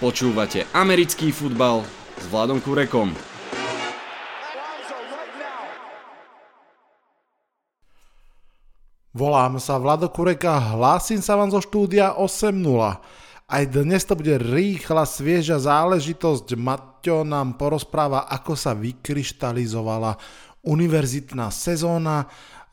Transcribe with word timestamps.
Počúvate 0.00 0.64
americký 0.72 1.28
futbal 1.28 1.84
s 2.16 2.24
Vladom 2.32 2.56
Kurekom. 2.56 3.12
Volám 9.12 9.60
sa 9.60 9.76
Vlado 9.76 10.08
Kureka, 10.08 10.56
hlásim 10.72 11.20
sa 11.20 11.36
vám 11.36 11.52
zo 11.52 11.60
štúdia 11.60 12.16
8.0. 12.16 12.96
Aj 13.44 13.64
dnes 13.68 14.00
to 14.08 14.16
bude 14.16 14.40
rýchla, 14.40 15.04
svieža 15.04 15.60
záležitosť. 15.60 16.56
Maťo 16.56 17.20
nám 17.20 17.60
porozpráva, 17.60 18.24
ako 18.24 18.56
sa 18.56 18.72
vykryštalizovala 18.72 20.16
univerzitná 20.64 21.52
sezóna, 21.52 22.24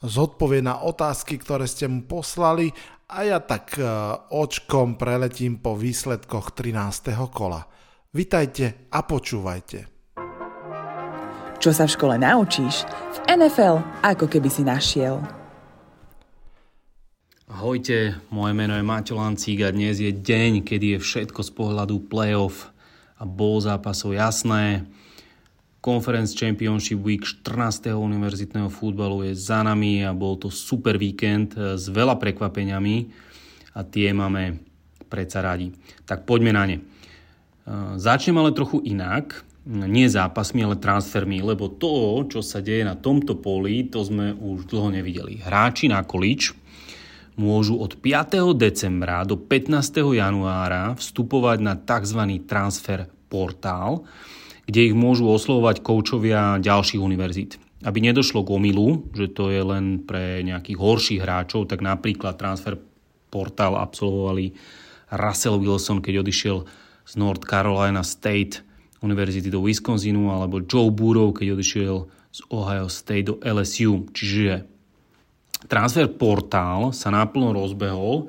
zodpovie 0.03 0.61
na 0.61 0.81
otázky, 0.83 1.41
ktoré 1.41 1.65
ste 1.65 1.89
mu 1.89 2.05
poslali 2.05 2.73
a 3.07 3.23
ja 3.23 3.39
tak 3.39 3.79
e, 3.79 3.83
očkom 4.35 4.99
preletím 4.99 5.63
po 5.63 5.79
výsledkoch 5.79 6.51
13. 6.53 7.15
kola. 7.31 7.63
Vitajte 8.11 8.89
a 8.91 8.99
počúvajte. 9.03 9.79
Čo 11.57 11.71
sa 11.73 11.89
v 11.89 11.93
škole 11.97 12.15
naučíš, 12.21 12.85
v 12.85 13.17
NFL 13.33 13.81
ako 14.05 14.29
keby 14.29 14.49
si 14.51 14.61
našiel. 14.61 15.17
Ahojte, 17.47 18.19
moje 18.27 18.53
meno 18.53 18.75
je 18.75 18.83
Maťo 18.83 19.15
Lancík 19.15 19.63
a 19.63 19.71
dnes 19.71 20.03
je 20.03 20.11
deň, 20.11 20.67
kedy 20.67 20.99
je 20.99 20.99
všetko 20.99 21.41
z 21.47 21.51
pohľadu 21.55 22.11
playoff 22.11 22.69
a 23.17 23.23
bol 23.23 23.57
zápasov 23.63 24.13
jasné. 24.13 24.83
Conference 25.87 26.35
Championship 26.35 26.99
Week 26.99 27.23
14. 27.23 27.95
univerzitného 27.95 28.67
futbalu 28.67 29.31
je 29.31 29.39
za 29.39 29.63
nami 29.63 30.03
a 30.03 30.11
bol 30.11 30.35
to 30.35 30.51
super 30.51 30.99
víkend 30.99 31.55
eh, 31.55 31.79
s 31.79 31.87
veľa 31.87 32.19
prekvapeniami 32.19 33.07
a 33.71 33.87
tie 33.87 34.11
máme 34.11 34.59
predsa 35.07 35.39
radi. 35.39 35.71
Tak 36.03 36.27
poďme 36.27 36.51
na 36.51 36.63
ne. 36.67 36.77
Eh, 36.83 37.95
začnem 37.95 38.35
ale 38.35 38.51
trochu 38.51 38.83
inak, 38.83 39.47
nie 39.67 40.11
zápasmi, 40.11 40.59
ale 40.59 40.75
transfermi, 40.75 41.39
lebo 41.39 41.71
to, 41.71 42.23
čo 42.27 42.43
sa 42.43 42.59
deje 42.59 42.83
na 42.83 42.99
tomto 42.99 43.39
poli, 43.39 43.87
to 43.87 44.03
sme 44.03 44.35
už 44.35 44.67
dlho 44.67 44.91
nevideli. 44.91 45.39
Hráči 45.39 45.87
na 45.87 46.03
količ 46.03 46.51
môžu 47.39 47.79
od 47.79 47.95
5. 47.95 48.55
decembra 48.59 49.23
do 49.23 49.39
15. 49.39 50.03
januára 50.03 50.99
vstupovať 50.99 51.57
na 51.63 51.79
tzv. 51.79 52.43
transfer 52.43 53.07
portál, 53.31 54.03
kde 54.67 54.91
ich 54.91 54.95
môžu 54.95 55.31
oslovovať 55.31 55.79
koučovia 55.79 56.59
ďalších 56.59 56.99
univerzít. 56.99 57.55
Aby 57.87 58.03
nedošlo 58.03 58.43
k 58.43 58.51
omilu, 58.51 59.07
že 59.15 59.31
to 59.31 59.47
je 59.47 59.63
len 59.63 60.03
pre 60.03 60.43
nejakých 60.43 60.77
horších 60.77 61.23
hráčov, 61.23 61.71
tak 61.71 61.79
napríklad 61.79 62.35
transfer 62.35 62.75
portál 63.31 63.79
absolvovali 63.79 64.51
Russell 65.15 65.63
Wilson, 65.63 66.03
keď 66.03 66.19
odišiel 66.19 66.67
z 67.07 67.13
North 67.15 67.47
Carolina 67.47 68.03
State 68.03 68.59
univerzity 68.99 69.47
do 69.47 69.63
Wisconsinu, 69.63 70.33
alebo 70.33 70.59
Joe 70.59 70.91
Burrow, 70.91 71.31
keď 71.31 71.55
odišiel 71.55 71.95
z 72.33 72.39
Ohio 72.51 72.91
State 72.91 73.31
do 73.31 73.35
LSU. 73.39 74.09
Čiže 74.11 74.67
transfer 75.71 76.11
portál 76.11 76.91
sa 76.91 77.07
naplno 77.13 77.55
rozbehol 77.55 78.27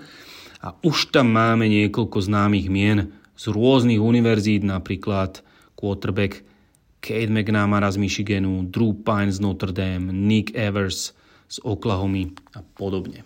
a 0.62 0.76
už 0.86 1.10
tam 1.10 1.34
máme 1.34 1.66
niekoľko 1.66 2.18
známych 2.22 2.70
mien 2.70 3.10
z 3.34 3.44
rôznych 3.50 3.98
univerzít, 3.98 4.62
napríklad 4.62 5.42
quarterback 5.78 6.42
Kate 6.98 7.30
McNamara 7.30 7.86
z 7.94 7.96
Michiganu, 8.02 8.66
Drew 8.66 8.90
Pine 8.90 9.30
z 9.30 9.38
Notre 9.38 9.70
Dame, 9.70 10.10
Nick 10.10 10.50
Evers 10.58 11.14
z 11.46 11.62
Oklahoma 11.62 12.34
a 12.58 12.66
podobne. 12.74 13.22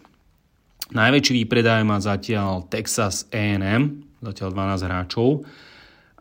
Najväčší 0.93 1.33
výpredaj 1.43 1.81
má 1.89 1.97
zatiaľ 1.97 2.69
Texas 2.69 3.25
A&M, 3.33 4.05
zatiaľ 4.21 4.53
12 4.53 4.85
hráčov. 4.93 5.29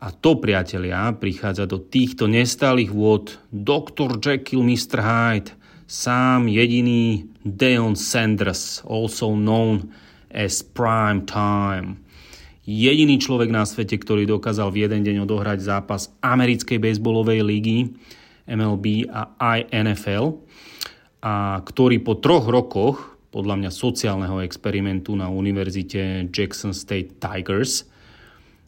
A 0.02 0.08
to, 0.10 0.40
priatelia, 0.40 1.12
prichádza 1.12 1.68
do 1.68 1.76
týchto 1.78 2.24
nestálych 2.24 2.88
vôd 2.88 3.36
Dr. 3.52 4.16
Jekyll, 4.16 4.64
Mr. 4.64 4.98
Hyde, 5.04 5.52
sám 5.84 6.48
jediný 6.48 7.28
Deon 7.44 7.94
Sanders, 7.94 8.80
also 8.88 9.36
known 9.36 9.92
as 10.32 10.64
Prime 10.64 11.28
Time 11.28 12.02
jediný 12.62 13.18
človek 13.18 13.50
na 13.50 13.66
svete, 13.66 13.98
ktorý 13.98 14.26
dokázal 14.26 14.70
v 14.70 14.86
jeden 14.86 15.02
deň 15.02 15.26
odohrať 15.26 15.58
zápas 15.62 16.14
americkej 16.22 16.78
bejsbolovej 16.78 17.42
ligy 17.42 17.78
MLB 18.46 19.10
a 19.10 19.34
aj 19.38 19.58
NFL 19.70 20.38
a 21.22 21.62
ktorý 21.62 22.02
po 22.02 22.18
troch 22.18 22.46
rokoch 22.50 23.14
podľa 23.32 23.64
mňa 23.64 23.70
sociálneho 23.72 24.44
experimentu 24.44 25.16
na 25.16 25.32
univerzite 25.32 26.28
Jackson 26.28 26.76
State 26.76 27.16
Tigers, 27.16 27.88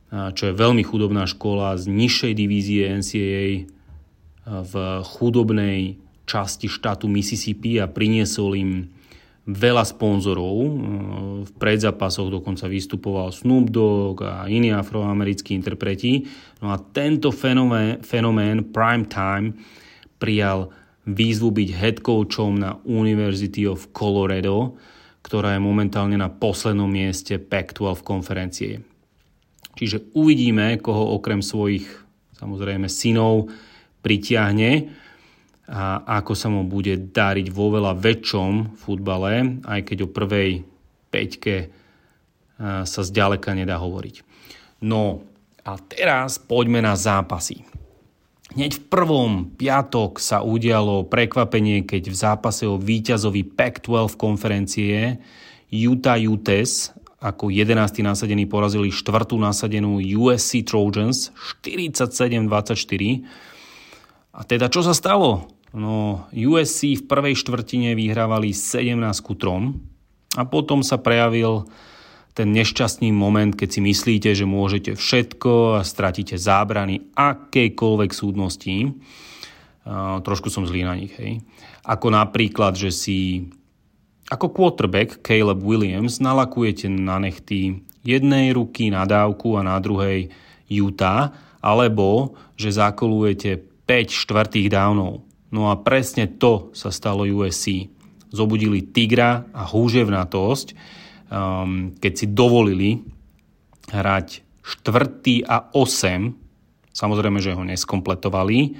čo 0.09 0.43
je 0.49 0.55
veľmi 0.55 0.81
chudobná 0.87 1.29
škola 1.29 1.77
z 1.77 1.91
nižšej 1.91 2.33
divízie 2.33 2.89
NCAA 2.89 3.69
v 4.45 4.75
chudobnej 5.05 6.01
časti 6.25 6.71
štátu 6.71 7.11
Mississippi 7.11 7.77
a 7.83 7.91
priniesol 7.91 8.51
im 8.57 8.71
veľa 9.45 9.85
sponzorov. 9.85 10.57
V 11.45 11.53
predzápasoch 11.61 12.33
dokonca 12.33 12.65
vystupoval 12.65 13.29
Snoop 13.29 13.69
Dogg 13.69 14.25
a 14.25 14.49
iní 14.49 14.73
afroamerickí 14.73 15.53
interpreti. 15.53 16.25
No 16.65 16.73
a 16.73 16.81
tento 16.81 17.29
fenomén, 17.29 18.01
fenomén 18.01 18.73
prime 18.73 19.05
time 19.05 19.61
prijal 20.17 20.73
výzvu 21.05 21.53
byť 21.53 21.69
head 21.77 21.97
coachom 22.01 22.57
na 22.57 22.81
University 22.89 23.69
of 23.69 23.93
Colorado, 23.93 24.81
ktorá 25.21 25.57
je 25.57 25.61
momentálne 25.61 26.17
na 26.17 26.33
poslednom 26.33 26.89
mieste 26.89 27.37
Pac-12 27.37 28.01
konferencie. 28.01 28.81
Čiže 29.77 30.17
uvidíme, 30.17 30.81
koho 30.81 31.21
okrem 31.21 31.45
svojich 31.45 31.85
samozrejme 32.41 32.89
synov 32.89 33.53
pritiahne 34.01 35.04
a 35.65 36.05
ako 36.21 36.33
sa 36.37 36.53
mu 36.53 36.69
bude 36.69 36.93
dariť 37.13 37.49
vo 37.49 37.73
veľa 37.73 37.97
väčšom 37.97 38.77
futbale, 38.77 39.65
aj 39.65 39.81
keď 39.89 40.05
o 40.05 40.13
prvej 40.13 40.61
peťke 41.09 41.73
sa 42.61 43.01
zďaleka 43.01 43.57
nedá 43.57 43.81
hovoriť. 43.81 44.21
No 44.85 45.25
a 45.65 45.81
teraz 45.81 46.37
poďme 46.37 46.85
na 46.85 46.93
zápasy. 46.93 47.65
Hneď 48.53 48.77
v 48.77 48.87
prvom 48.87 49.33
piatok 49.57 50.21
sa 50.21 50.45
udialo 50.45 51.09
prekvapenie, 51.09 51.89
keď 51.89 52.13
v 52.13 52.17
zápase 52.17 52.69
o 52.69 52.77
víťazovi 52.77 53.43
Pac-12 53.57 54.21
konferencie 54.21 55.19
Utah 55.73 56.21
Utes 56.21 56.93
ako 57.25 57.49
11. 57.49 58.05
nasadený 58.05 58.45
porazili 58.45 58.93
štvrtú 58.93 59.41
nasadenú 59.41 59.97
USC 59.97 60.61
Trojans 60.61 61.33
47-24 61.65 62.45
a 64.35 64.45
teda 64.45 64.69
čo 64.69 64.85
sa 64.85 64.93
stalo? 64.93 65.49
No, 65.75 66.31
USC 66.31 67.03
v 67.03 67.07
prvej 67.11 67.35
štvrtine 67.35 67.99
vyhrávali 67.99 68.55
17 68.55 68.95
ku 69.27 69.35
3 69.35 70.39
a 70.39 70.43
potom 70.47 70.87
sa 70.87 71.03
prejavil 71.03 71.67
ten 72.35 72.51
nešťastný 72.51 73.11
moment, 73.11 73.55
keď 73.55 73.69
si 73.79 73.81
myslíte, 73.83 74.31
že 74.35 74.47
môžete 74.47 74.95
všetko 74.95 75.79
a 75.79 75.87
stratíte 75.87 76.39
zábrany 76.39 77.11
akejkoľvek 77.15 78.11
súdnosti. 78.11 78.95
Uh, 79.87 80.19
trošku 80.23 80.51
som 80.51 80.67
zlý 80.67 80.87
na 80.87 80.95
nich, 80.95 81.15
hej. 81.19 81.43
Ako 81.87 82.11
napríklad, 82.11 82.79
že 82.79 82.91
si 82.95 83.51
ako 84.31 84.51
quarterback 84.55 85.23
Caleb 85.27 85.63
Williams 85.63 86.23
nalakujete 86.23 86.87
na 86.91 87.19
nechty 87.19 87.83
jednej 88.07 88.55
ruky 88.55 88.95
na 88.95 89.05
dávku 89.05 89.59
a 89.59 89.67
na 89.67 89.77
druhej 89.83 90.31
Utah, 90.71 91.35
alebo 91.59 92.39
že 92.55 92.73
zakolujete 92.75 93.63
5 93.85 94.23
štvrtých 94.23 94.73
dávnov. 94.73 95.34
No 95.55 95.71
a 95.71 95.79
presne 95.79 96.27
to 96.27 96.75
sa 96.75 96.91
stalo 96.91 97.23
USC. 97.23 97.87
Zobudili 98.35 98.83
tigra 98.91 99.47
a 99.55 99.63
húževnatosť, 99.63 100.67
um, 101.31 101.95
keď 101.95 102.13
si 102.19 102.27
dovolili 102.35 102.99
hrať 103.95 104.43
štvrtý 104.67 105.47
a 105.47 105.71
8, 105.71 106.91
samozrejme, 106.91 107.39
že 107.39 107.55
ho 107.55 107.63
neskompletovali. 107.63 108.75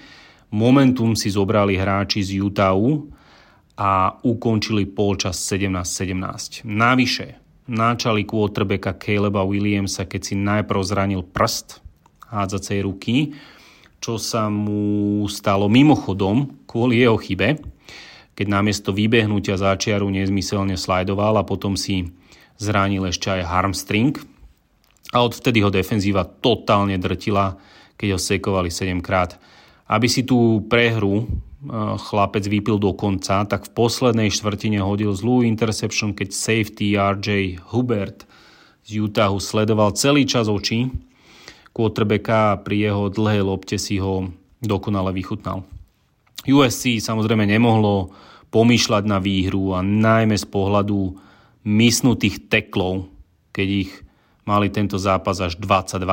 Momentum 0.51 1.15
si 1.15 1.31
zobrali 1.31 1.79
hráči 1.79 2.27
z 2.27 2.43
Utahu 2.43 3.07
a 3.79 4.19
ukončili 4.27 4.91
polčas 4.91 5.39
17-17. 5.47 6.67
Navyše, 6.67 7.39
náčali 7.71 8.27
quarterbacka 8.27 8.99
Caleba 8.99 9.47
Williamsa, 9.47 10.11
keď 10.11 10.21
si 10.27 10.35
najprv 10.35 10.81
zranil 10.83 11.23
prst 11.23 11.79
hádzacej 12.35 12.79
ruky, 12.83 13.31
čo 14.05 14.21
sa 14.21 14.53
mu 14.53 15.25
stalo 15.33 15.65
mimochodom 15.73 16.69
kvôli 16.69 17.01
jeho 17.01 17.17
chybe, 17.17 17.57
keď 18.37 18.47
namiesto 18.53 18.93
vybehnutia 18.93 19.57
záčiaru 19.57 20.05
nezmyselne 20.13 20.77
slajdoval 20.77 21.41
a 21.41 21.49
potom 21.49 21.73
si 21.73 22.13
zranil 22.61 23.09
ešte 23.09 23.33
aj 23.33 23.49
harmstring. 23.49 24.21
A 25.09 25.25
odvtedy 25.25 25.65
ho 25.65 25.73
defenzíva 25.73 26.29
totálne 26.29 27.01
drtila, 27.01 27.57
keď 27.97 28.09
ho 28.13 28.21
sekovali 28.21 28.69
7 28.69 29.01
krát. 29.01 29.41
Aby 29.89 30.13
si 30.13 30.29
tú 30.29 30.61
prehru 30.69 31.25
e, 31.25 31.25
chlapec 31.97 32.45
vypil 32.45 32.77
do 32.77 32.93
konca, 32.93 33.47
tak 33.49 33.73
v 33.73 33.75
poslednej 33.79 34.29
štvrtine 34.29 34.85
hodil 34.85 35.17
zlú 35.17 35.41
interception, 35.41 36.13
keď 36.13 36.29
safety 36.35 36.99
RJ 36.99 37.57
Hubert 37.73 38.29
z 38.85 39.01
Utahu 39.01 39.41
sledoval 39.41 39.97
celý 39.97 40.29
čas 40.29 40.51
oči 40.51 40.93
quarterbacka 41.75 42.55
a 42.55 42.61
pri 42.63 42.89
jeho 42.89 43.11
dlhej 43.11 43.43
lopte 43.43 43.77
si 43.77 43.99
ho 43.99 44.31
dokonale 44.63 45.11
vychutnal. 45.11 45.67
USC 46.47 47.03
samozrejme 47.03 47.45
nemohlo 47.45 48.15
pomýšľať 48.55 49.05
na 49.11 49.19
výhru 49.19 49.75
a 49.75 49.83
najmä 49.83 50.39
z 50.39 50.47
pohľadu 50.47 51.19
mysnutých 51.67 52.47
teklov, 52.47 53.11
keď 53.51 53.69
ich 53.89 53.93
mali 54.47 54.71
tento 54.71 54.95
zápas 55.01 55.41
až 55.43 55.59
22. 55.59 56.05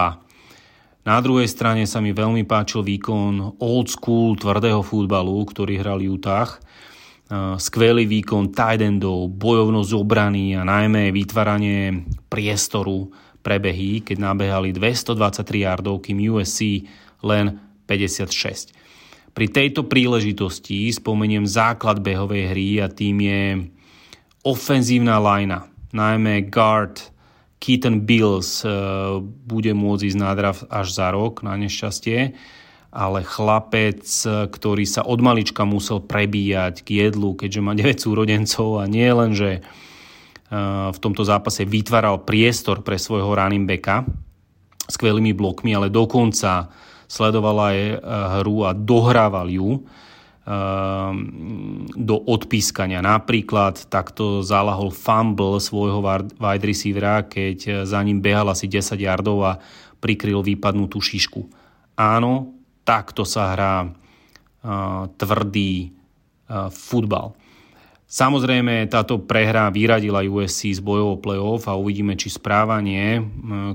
Na 1.01 1.17
druhej 1.21 1.49
strane 1.49 1.85
sa 1.85 2.01
mi 2.01 2.13
veľmi 2.15 2.45
páčil 2.45 2.81
výkon 2.81 3.61
old 3.61 3.87
school 3.91 4.37
tvrdého 4.37 4.81
futbalu, 4.81 5.45
ktorý 5.45 5.77
hral 5.77 5.99
Utah. 6.01 6.57
Skvelý 7.57 8.05
výkon 8.05 8.51
tight 8.51 8.83
endov, 8.83 9.31
bojovnosť 9.33 9.91
obrany 9.95 10.55
a 10.55 10.67
najmä 10.67 11.15
vytváranie 11.15 12.07
priestoru 12.27 13.11
prebehy, 13.41 14.05
keď 14.05 14.17
nabehali 14.21 14.71
223 14.71 15.65
yardov, 15.65 16.05
kým 16.05 16.21
USC 16.29 16.85
len 17.25 17.57
56. 17.89 18.73
Pri 19.31 19.47
tejto 19.47 19.87
príležitosti 19.87 20.91
spomeniem 20.91 21.47
základ 21.47 22.03
behovej 22.03 22.51
hry 22.51 22.69
a 22.83 22.87
tým 22.91 23.17
je 23.23 23.43
ofenzívna 24.43 25.21
linea, 25.21 25.67
najmä 25.95 26.47
guard 26.51 27.11
Keaton 27.61 28.03
Bills 28.03 28.65
e, 28.65 28.69
bude 29.23 29.71
môcť 29.77 30.03
ísť 30.09 30.19
na 30.19 30.33
draft 30.33 30.65
až 30.67 30.87
za 30.97 31.13
rok, 31.13 31.45
na 31.45 31.53
nešťastie, 31.55 32.33
ale 32.91 33.23
chlapec, 33.23 34.03
ktorý 34.51 34.83
sa 34.83 35.07
od 35.07 35.23
malička 35.23 35.63
musel 35.63 36.03
prebíjať 36.03 36.83
k 36.83 37.07
jedlu, 37.07 37.37
keďže 37.37 37.61
má 37.61 37.77
9 37.79 38.01
súrodencov 38.01 38.81
a 38.81 38.89
nie 38.89 39.07
len, 39.07 39.31
že 39.37 39.61
v 40.91 40.97
tomto 40.99 41.23
zápase 41.23 41.63
vytváral 41.63 42.27
priestor 42.27 42.83
pre 42.83 42.99
svojho 42.99 43.31
running 43.31 43.63
backa 43.63 44.03
skvelými 44.91 45.31
blokmi, 45.31 45.71
ale 45.71 45.87
dokonca 45.87 46.67
sledoval 47.07 47.71
aj 47.71 47.77
e, 47.79 47.95
hru 48.35 48.67
a 48.67 48.75
dohrával 48.75 49.47
ju 49.47 49.79
Ehm, 50.41 51.85
do 51.93 52.17
odpískania. 52.17 52.97
Napríklad 52.97 53.85
takto 53.93 54.41
zalahol 54.41 54.89
fumble 54.89 55.61
svojho 55.61 56.01
wide 56.41 56.65
receivera, 56.65 57.29
keď 57.29 57.85
za 57.85 58.01
ním 58.01 58.25
behal 58.25 58.49
asi 58.49 58.65
10 58.65 58.97
yardov 58.97 59.37
a 59.45 59.61
prikryl 60.01 60.41
vypadnutú 60.41 60.97
šišku. 60.97 61.45
Áno, 61.93 62.57
takto 62.81 63.21
sa 63.21 63.53
hrá 63.53 63.75
uh, 63.85 65.05
tvrdý 65.13 65.93
uh, 65.93 66.73
futbal. 66.73 67.37
Samozrejme, 68.11 68.91
táto 68.91 69.23
prehra 69.23 69.71
vyradila 69.71 70.19
USC 70.27 70.75
z 70.75 70.83
bojov 70.83 71.23
playoff 71.23 71.71
a 71.71 71.79
uvidíme, 71.79 72.19
či 72.19 72.27
správanie 72.27 73.23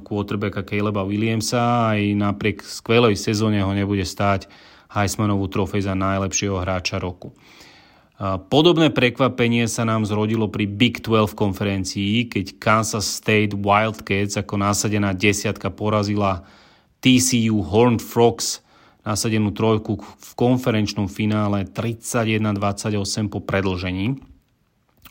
quarterbacka 0.05 0.61
Caleba 0.61 1.09
Williamsa 1.09 1.97
aj 1.97 2.13
napriek 2.13 2.61
skvelej 2.61 3.17
sezóne 3.17 3.65
ho 3.65 3.73
nebude 3.73 4.05
stáť 4.05 4.45
Heismanovú 4.93 5.49
trofej 5.49 5.89
za 5.89 5.97
najlepšieho 5.97 6.61
hráča 6.61 7.01
roku. 7.01 7.33
Podobné 8.53 8.93
prekvapenie 8.93 9.65
sa 9.73 9.89
nám 9.89 10.05
zrodilo 10.05 10.53
pri 10.53 10.69
Big 10.69 11.01
12 11.01 11.33
konferencii, 11.33 12.29
keď 12.29 12.61
Kansas 12.61 13.09
State 13.09 13.57
Wildcats 13.57 14.37
ako 14.37 14.61
násadená 14.61 15.17
desiatka 15.17 15.73
porazila 15.73 16.45
TCU 17.01 17.65
Horned 17.65 18.05
Frogs 18.05 18.61
nasadenú 19.07 19.55
trojku 19.55 20.03
v 20.03 20.31
konferenčnom 20.35 21.07
finále 21.07 21.63
31-28 21.71 23.31
po 23.31 23.39
predlžení. 23.39 24.19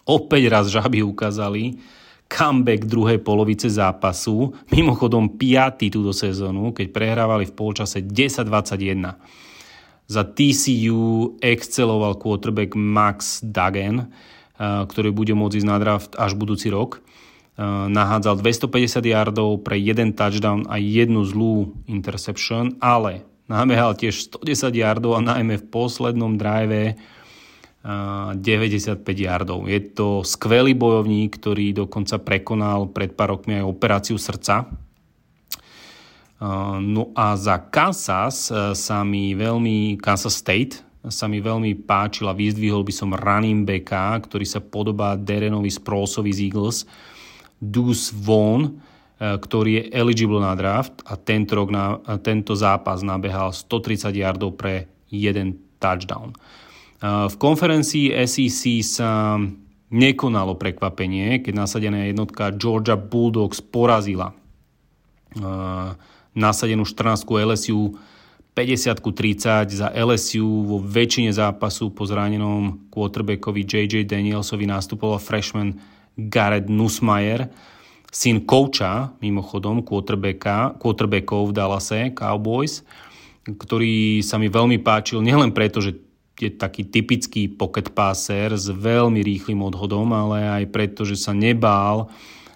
Opäť 0.06 0.44
raz 0.52 0.68
žaby 0.68 1.02
ukázali 1.02 1.80
comeback 2.28 2.86
druhej 2.86 3.24
polovice 3.24 3.72
zápasu, 3.72 4.54
mimochodom 4.76 5.40
5. 5.40 5.88
túto 5.90 6.12
sezónu, 6.12 6.76
keď 6.76 6.92
prehrávali 6.92 7.48
v 7.48 7.56
polčase 7.56 8.04
10-21. 8.04 9.16
Za 10.06 10.22
TCU 10.22 11.34
exceloval 11.42 12.22
quarterback 12.22 12.78
Max 12.78 13.42
Duggan, 13.42 14.06
eh, 14.06 14.86
ktorý 14.86 15.10
bude 15.10 15.34
môcť 15.34 15.58
ísť 15.64 15.70
na 15.70 15.78
draft 15.82 16.14
až 16.20 16.38
budúci 16.38 16.70
rok. 16.70 17.02
Eh, 17.02 17.64
nahádzal 17.90 18.38
250 18.44 19.06
yardov 19.08 19.66
pre 19.66 19.80
jeden 19.82 20.14
touchdown 20.14 20.70
a 20.70 20.78
jednu 20.78 21.26
zlú 21.26 21.74
interception, 21.90 22.78
ale 22.78 23.26
nabehal 23.46 23.94
tiež 23.94 24.32
110 24.32 24.74
yardov 24.74 25.18
a 25.18 25.22
najmä 25.22 25.62
v 25.62 25.70
poslednom 25.70 26.38
drive 26.40 26.98
95 27.86 28.42
eh, 28.42 29.14
yardov. 29.14 29.70
Je 29.70 29.80
to 29.94 30.26
skvelý 30.26 30.74
bojovník, 30.74 31.38
ktorý 31.38 31.86
dokonca 31.86 32.18
prekonal 32.18 32.90
pred 32.90 33.14
pár 33.14 33.38
rokmi 33.38 33.62
aj 33.62 33.66
operáciu 33.70 34.18
srdca, 34.18 34.66
No 36.80 37.16
a 37.16 37.40
za 37.40 37.58
Kansas 37.72 38.52
e, 38.52 38.76
sa 38.76 39.08
mi 39.08 39.32
veľmi, 39.32 39.96
Kansas 39.96 40.36
State 40.36 40.84
sa 41.08 41.32
mi 41.32 41.40
veľmi 41.40 41.86
páčil 41.88 42.28
a 42.28 42.36
vyzdvihol 42.36 42.84
by 42.84 42.94
som 42.94 43.16
running 43.16 43.64
backa, 43.64 44.20
ktorý 44.26 44.44
sa 44.44 44.60
podobá 44.60 45.16
Derenovi 45.16 45.72
Sproulsovi 45.72 46.34
z 46.34 46.40
Eagles, 46.50 46.78
Deuce 47.62 48.12
Vaughn, 48.12 48.82
ktorý 49.16 49.72
je 49.80 49.84
eligible 49.96 50.44
na 50.44 50.52
draft 50.60 51.00
a 51.08 51.16
tento, 51.16 51.56
rok 51.56 51.70
na, 51.72 52.00
tento 52.20 52.52
zápas 52.52 53.00
nabehal 53.00 53.56
130 53.56 54.12
yardov 54.12 54.60
pre 54.60 54.92
jeden 55.08 55.56
touchdown. 55.80 56.32
E, 56.32 56.38
v 57.32 57.36
konferencii 57.40 58.12
SEC 58.28 58.84
sa 58.84 59.40
nekonalo 59.94 60.60
prekvapenie, 60.60 61.40
keď 61.40 61.54
nasadená 61.56 62.10
jednotka 62.10 62.52
Georgia 62.52 63.00
Bulldogs 63.00 63.64
porazila 63.64 64.36
nasadenú 66.36 66.84
14 66.88 67.28
LSU 67.28 67.96
50 68.56 69.04
30 69.04 69.76
za 69.76 69.92
LSU 69.92 70.48
vo 70.64 70.80
väčšine 70.80 71.28
zápasu 71.36 71.92
po 71.92 72.08
zranenom 72.08 72.88
quarterbackovi 72.88 73.68
JJ 73.68 74.08
Danielsovi 74.08 74.64
nastupoval 74.64 75.20
freshman 75.20 75.76
Garrett 76.16 76.72
Nussmeier, 76.72 77.52
syn 78.16 78.48
kouča, 78.48 79.12
mimochodom, 79.20 79.84
quarterbackov 79.84 81.52
v 81.52 81.56
Dallase, 81.56 82.16
Cowboys, 82.16 82.88
ktorý 83.44 84.24
sa 84.24 84.40
mi 84.40 84.48
veľmi 84.48 84.80
páčil, 84.80 85.20
nielen 85.20 85.52
preto, 85.52 85.84
že 85.84 86.00
je 86.40 86.48
taký 86.52 86.88
typický 86.88 87.52
pocket 87.52 87.92
passer 87.92 88.56
s 88.56 88.72
veľmi 88.72 89.20
rýchlým 89.20 89.60
odhodom, 89.64 90.16
ale 90.16 90.64
aj 90.64 90.64
preto, 90.72 91.04
že 91.04 91.20
sa 91.20 91.36
nebál 91.36 92.08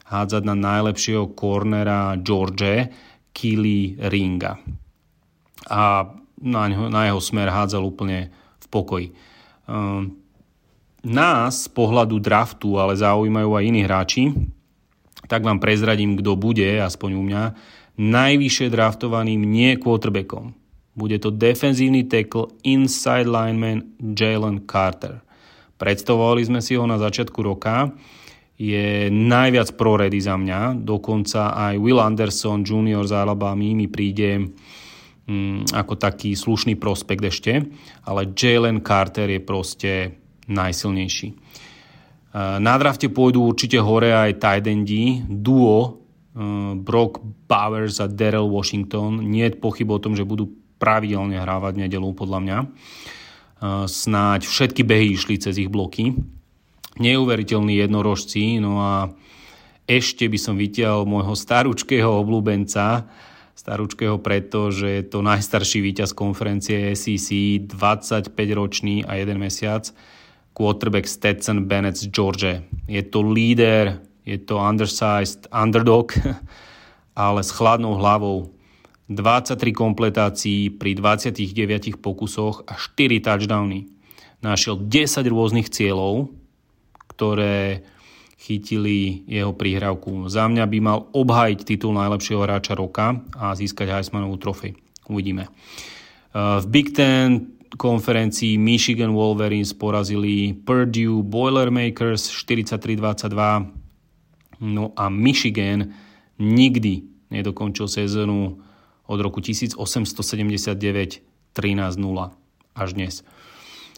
hádzať 0.07 0.43
na 0.47 0.55
najlepšieho 0.55 1.35
cornera 1.35 2.15
George, 2.23 2.87
Kili 3.35 3.99
Ringa. 3.99 4.57
A 5.69 6.07
na, 6.39 6.63
ňo, 6.71 6.87
na 6.87 7.11
jeho 7.11 7.19
smer 7.19 7.51
hádzal 7.51 7.83
úplne 7.83 8.31
v 8.63 8.67
pokoji. 8.71 9.07
Ehm, 9.67 10.17
nás 11.03 11.67
z 11.67 11.71
pohľadu 11.71 12.19
draftu 12.19 12.75
ale 12.75 12.99
zaujímajú 12.99 13.49
aj 13.55 13.63
iní 13.63 13.81
hráči, 13.85 14.23
tak 15.29 15.45
vám 15.45 15.61
prezradím, 15.61 16.17
kto 16.17 16.33
bude, 16.33 16.81
aspoň 16.81 17.09
u 17.13 17.23
mňa, 17.23 17.43
najvyššie 18.01 18.67
draftovaným 18.73 19.45
nie 19.45 19.77
quarterbackom. 19.77 20.57
Bude 20.97 21.21
to 21.21 21.29
defenzívny 21.29 22.09
tackle 22.09 22.51
inside 22.65 23.29
lineman 23.29 23.95
Jalen 24.01 24.65
Carter. 24.65 25.21
Predstavovali 25.79 26.43
sme 26.43 26.59
si 26.59 26.75
ho 26.75 26.83
na 26.83 26.99
začiatku 26.99 27.39
roka 27.39 27.93
je 28.59 29.07
najviac 29.07 29.79
proredy 29.79 30.19
za 30.19 30.35
mňa. 30.35 30.83
Dokonca 30.83 31.55
aj 31.55 31.79
Will 31.79 32.03
Anderson 32.03 32.67
Jr. 32.67 33.07
z 33.07 33.13
Alabama 33.15 33.55
mi 33.55 33.87
príde 33.87 34.51
mm, 35.23 35.71
ako 35.71 35.95
taký 35.95 36.35
slušný 36.35 36.75
prospekt 36.75 37.23
ešte, 37.23 37.63
ale 38.03 38.35
Jalen 38.35 38.83
Carter 38.83 39.31
je 39.31 39.39
proste 39.39 39.91
najsilnejší. 40.51 41.48
Na 42.35 42.73
drafte 42.77 43.09
pôjdu 43.09 43.41
určite 43.41 43.81
hore 43.81 44.13
aj 44.13 44.37
tight 44.37 44.69
duo 45.25 45.77
e, 45.81 45.89
Brock 46.77 47.25
Bowers 47.49 47.97
a 47.97 48.05
Daryl 48.05 48.45
Washington. 48.45 49.25
Nie 49.25 49.49
je 49.49 49.57
pochyb 49.57 49.89
o 49.89 49.97
tom, 49.97 50.13
že 50.13 50.29
budú 50.29 50.53
pravidelne 50.77 51.41
hrávať 51.41 51.73
v 51.73 51.81
nedelu 51.89 52.09
podľa 52.13 52.39
mňa. 52.45 52.57
E, 52.61 52.67
snáď 53.89 54.45
všetky 54.45 54.85
behy 54.85 55.17
išli 55.17 55.41
cez 55.41 55.57
ich 55.57 55.73
bloky 55.73 56.13
neuveriteľní 56.99 57.79
jednorožci. 57.79 58.59
No 58.61 58.83
a 58.83 58.93
ešte 59.89 60.29
by 60.29 60.37
som 60.37 60.59
vytiaľ 60.59 61.07
môjho 61.07 61.33
starúčkého 61.33 62.21
obľúbenca, 62.21 63.09
starúčkého 63.57 64.21
preto, 64.21 64.69
že 64.69 65.01
je 65.01 65.03
to 65.07 65.25
najstarší 65.25 65.81
víťaz 65.81 66.13
konferencie 66.13 66.93
SEC, 66.93 67.65
25-ročný 67.65 69.07
a 69.07 69.17
jeden 69.17 69.41
mesiac, 69.41 69.89
quarterback 70.53 71.07
Stetson 71.07 71.65
Bennett 71.65 71.97
z 71.97 72.09
Georgia. 72.11 72.61
Je 72.87 73.01
to 73.03 73.21
líder, 73.21 73.99
je 74.25 74.37
to 74.37 74.57
undersized 74.59 75.47
underdog, 75.49 76.13
ale 77.15 77.43
s 77.43 77.51
chladnou 77.51 77.97
hlavou. 77.97 78.53
23 79.09 79.73
kompletácií 79.73 80.69
pri 80.69 80.93
29 80.93 81.97
pokusoch 81.97 82.61
a 82.69 82.77
4 82.77 83.25
touchdowny. 83.25 83.89
Našiel 84.45 84.77
10 84.85 85.25
rôznych 85.25 85.73
cieľov, 85.73 86.29
ktoré 87.09 87.81
chytili 88.39 89.27
jeho 89.27 89.51
príhravku. 89.51 90.29
Za 90.31 90.47
mňa 90.47 90.63
by 90.63 90.79
mal 90.79 90.99
obhajiť 91.11 91.59
titul 91.67 91.97
najlepšieho 91.97 92.45
hráča 92.45 92.77
roka 92.77 93.19
a 93.35 93.51
získať 93.51 93.91
Heismanovú 93.91 94.39
trofej. 94.39 94.77
Uvidíme. 95.11 95.51
V 96.37 96.65
Big 96.69 96.95
Ten 96.95 97.58
konferencii 97.77 98.57
Michigan 98.57 99.13
Wolverines 99.13 99.73
porazili 99.73 100.53
Purdue 100.65 101.23
Boilermakers 101.23 102.31
43-22. 102.31 103.65
No 104.59 104.91
a 104.95 105.09
Michigan 105.09 105.93
nikdy 106.39 107.01
nedokončil 107.29 107.87
sezónu 107.87 108.57
od 109.07 109.19
roku 109.21 109.41
1879 109.41 111.21
13-0 111.53 112.29
až 112.75 112.89
dnes. 112.93 113.23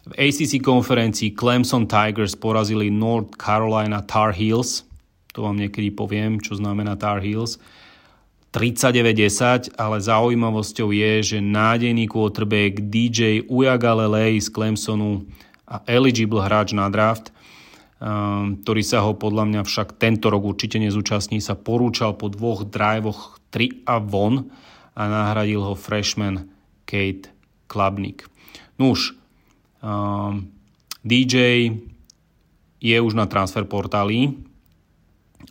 V 0.02 0.14
ACC 0.18 0.58
konferencii 0.64 1.38
Clemson 1.38 1.86
Tigers 1.86 2.34
porazili 2.36 2.90
North 2.90 3.38
Carolina 3.38 4.02
Tar 4.02 4.34
Heels. 4.34 4.84
To 5.38 5.46
vám 5.46 5.62
niekedy 5.62 5.94
poviem, 5.94 6.42
čo 6.42 6.58
znamená 6.58 6.98
Tar 6.98 7.22
Heels. 7.22 7.62
39-10, 8.52 9.80
ale 9.80 9.98
zaujímavosťou 10.04 10.92
je, 10.92 11.12
že 11.24 11.38
nádejný 11.40 12.12
quarterback 12.12 12.84
DJ 12.84 13.48
Uyagalelei 13.48 14.44
z 14.44 14.52
Clemsonu 14.52 15.24
a 15.64 15.80
eligible 15.88 16.44
hráč 16.44 16.76
na 16.76 16.92
draft, 16.92 17.32
um, 18.04 18.60
ktorý 18.60 18.84
sa 18.84 19.08
ho 19.08 19.16
podľa 19.16 19.48
mňa 19.48 19.62
však 19.64 19.96
tento 19.96 20.28
rok 20.28 20.44
určite 20.44 20.84
nezúčastní, 20.84 21.40
sa 21.40 21.56
porúčal 21.56 22.20
po 22.20 22.28
dvoch 22.28 22.68
drivoch 22.68 23.40
3 23.56 23.88
a 23.88 24.04
von 24.04 24.52
a 25.00 25.02
nahradil 25.08 25.64
ho 25.64 25.74
freshman 25.80 26.52
Kate 26.84 27.32
Klabnik. 27.72 28.28
Nuž, 28.76 29.16
um, 29.80 30.52
DJ 31.08 31.72
je 32.84 32.98
už 33.00 33.16
na 33.16 33.32
transfer 33.32 33.64
portáli 33.64 34.51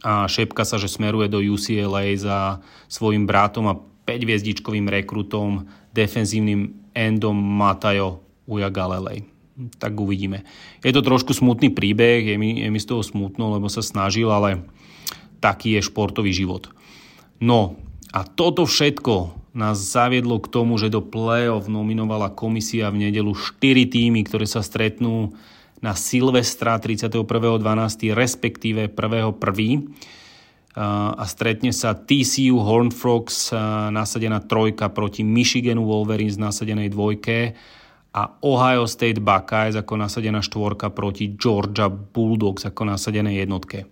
a 0.01 0.27
šepka 0.31 0.65
sa, 0.65 0.81
že 0.81 0.89
smeruje 0.89 1.29
do 1.29 1.43
UCLA 1.43 2.15
za 2.17 2.65
svojim 2.89 3.29
bratom 3.29 3.69
a 3.69 3.79
5-viezdičkovým 4.07 4.91
rekrutom, 4.91 5.71
defenzívnym 5.95 6.93
endom 6.97 7.37
Matajo 7.37 8.25
Ujagalelej. 8.51 9.27
Tak 9.77 9.93
uvidíme. 10.01 10.49
Je 10.81 10.91
to 10.91 11.05
trošku 11.05 11.37
smutný 11.37 11.69
príbeh, 11.69 12.25
je 12.25 12.37
mi, 12.41 12.65
je 12.65 12.69
mi 12.73 12.81
z 12.81 12.89
toho 12.89 13.05
smutno, 13.05 13.53
lebo 13.53 13.69
sa 13.69 13.85
snažil, 13.85 14.33
ale 14.33 14.65
taký 15.39 15.77
je 15.77 15.85
športový 15.85 16.33
život. 16.33 16.73
No 17.41 17.77
a 18.11 18.25
toto 18.25 18.65
všetko 18.65 19.37
nás 19.53 19.79
zaviedlo 19.83 20.39
k 20.41 20.51
tomu, 20.51 20.79
že 20.79 20.93
do 20.93 21.03
play-off 21.03 21.67
nominovala 21.67 22.33
komisia 22.33 22.89
v 22.89 23.11
nedelu 23.11 23.35
4 23.35 23.61
týmy, 23.91 24.25
ktoré 24.25 24.47
sa 24.47 24.63
stretnú 24.63 25.35
na 25.81 25.97
Silvestra 25.97 26.77
31.12. 26.77 28.13
respektíve 28.13 28.93
1.1. 28.93 29.37
A 30.81 31.25
stretne 31.27 31.75
sa 31.75 31.99
TCU 31.99 32.63
Horn 32.63 32.95
Frogs 32.95 33.51
nasadená 33.91 34.39
trojka 34.39 34.87
proti 34.93 35.27
Michiganu 35.27 35.83
Wolverines 35.83 36.39
nasadenej 36.39 36.95
dvojke 36.95 37.59
a 38.15 38.23
Ohio 38.47 38.87
State 38.87 39.19
Buckeyes 39.19 39.75
ako 39.75 39.99
nasadená 39.99 40.39
štvorka 40.43 40.95
proti 40.95 41.35
Georgia 41.35 41.91
Bulldogs 41.91 42.67
ako 42.67 42.87
nasadenej 42.87 43.43
jednotke. 43.43 43.91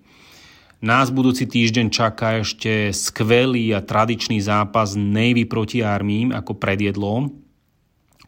Nás 0.79 1.11
budúci 1.11 1.51
týždeň 1.51 1.91
čaká 1.91 2.39
ešte 2.39 2.95
skvelý 2.95 3.75
a 3.75 3.83
tradičný 3.83 4.39
zápas 4.39 4.95
Navy 4.95 5.43
proti 5.51 5.83
armím 5.83 6.31
ako 6.31 6.55
predjedlo. 6.55 7.27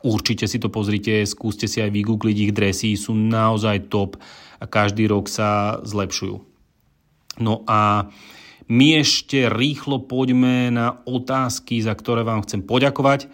Určite 0.01 0.49
si 0.49 0.57
to 0.57 0.73
pozrite, 0.73 1.29
skúste 1.29 1.69
si 1.69 1.85
aj 1.85 1.93
vygoogliť 1.93 2.37
ich 2.49 2.53
dresy, 2.57 2.97
sú 2.97 3.13
naozaj 3.13 3.93
top 3.93 4.17
a 4.57 4.65
každý 4.65 5.05
rok 5.09 5.29
sa 5.29 5.81
zlepšujú. 5.85 6.41
No 7.41 7.65
a 7.69 8.09
my 8.71 9.03
ešte 9.03 9.51
rýchlo 9.51 10.07
poďme 10.07 10.71
na 10.71 11.03
otázky, 11.05 11.83
za 11.83 11.93
ktoré 11.93 12.23
vám 12.23 12.47
chcem 12.47 12.63
poďakovať. 12.63 13.27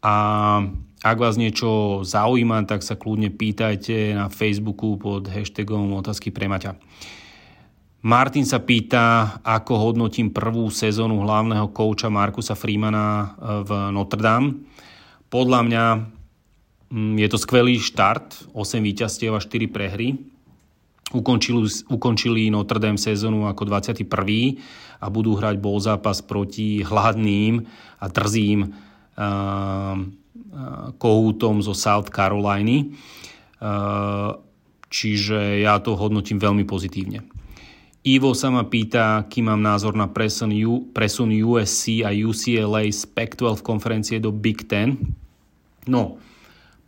A 0.00 0.14
ak 1.04 1.16
vás 1.20 1.36
niečo 1.36 2.00
zaujíma, 2.00 2.64
tak 2.64 2.80
sa 2.80 2.96
kľudne 2.96 3.28
pýtajte 3.28 4.16
na 4.16 4.32
Facebooku 4.32 4.96
pod 4.96 5.28
hashtagom 5.28 5.92
otázky 6.00 6.32
pre 6.32 6.48
Maťa. 6.48 6.80
Martin 8.04 8.44
sa 8.44 8.60
pýta, 8.60 9.36
ako 9.40 9.92
hodnotím 9.92 10.32
prvú 10.32 10.68
sezónu 10.68 11.24
hlavného 11.24 11.72
kouča 11.72 12.12
Markusa 12.12 12.52
Freemana 12.52 13.04
e, 13.04 13.24
v 13.64 13.70
Notre 13.92 14.20
Dame. 14.20 14.60
Podľa 15.34 15.60
mňa 15.66 15.84
mm, 16.94 17.14
je 17.18 17.26
to 17.26 17.38
skvelý 17.42 17.82
štart, 17.82 18.54
8 18.54 18.78
víťazstiev 18.78 19.34
a 19.34 19.42
4 19.42 19.66
prehry. 19.66 20.14
Ukončili, 21.10 21.66
ukončili 21.90 22.54
Notre 22.54 22.78
Dame 22.78 23.02
sezónu 23.02 23.50
ako 23.50 23.66
21. 23.66 24.06
a 25.02 25.06
budú 25.10 25.34
hrať 25.34 25.58
bol 25.58 25.82
zápas 25.82 26.22
proti 26.22 26.86
hladným 26.86 27.66
a 27.98 28.06
trzým 28.06 28.62
uh, 28.62 28.70
uh, 29.18 29.94
kohútom 31.02 31.66
zo 31.66 31.74
South 31.74 32.14
Caroliny. 32.14 32.94
Uh, 33.58 34.38
čiže 34.86 35.66
ja 35.66 35.82
to 35.82 35.98
hodnotím 35.98 36.38
veľmi 36.38 36.62
pozitívne. 36.62 37.26
Ivo 38.06 38.38
sa 38.38 38.54
ma 38.54 38.62
pýta, 38.70 39.26
kým 39.26 39.50
mám 39.50 39.58
názor 39.58 39.98
na 39.98 40.06
presun, 40.06 40.54
U, 40.62 40.94
presun 40.94 41.34
USC 41.34 42.06
a 42.06 42.14
UCLA 42.14 42.86
z 42.86 43.02
Pac-12 43.10 43.66
konferencie 43.66 44.22
do 44.22 44.30
Big 44.30 44.70
Ten. 44.70 45.23
No, 45.84 46.20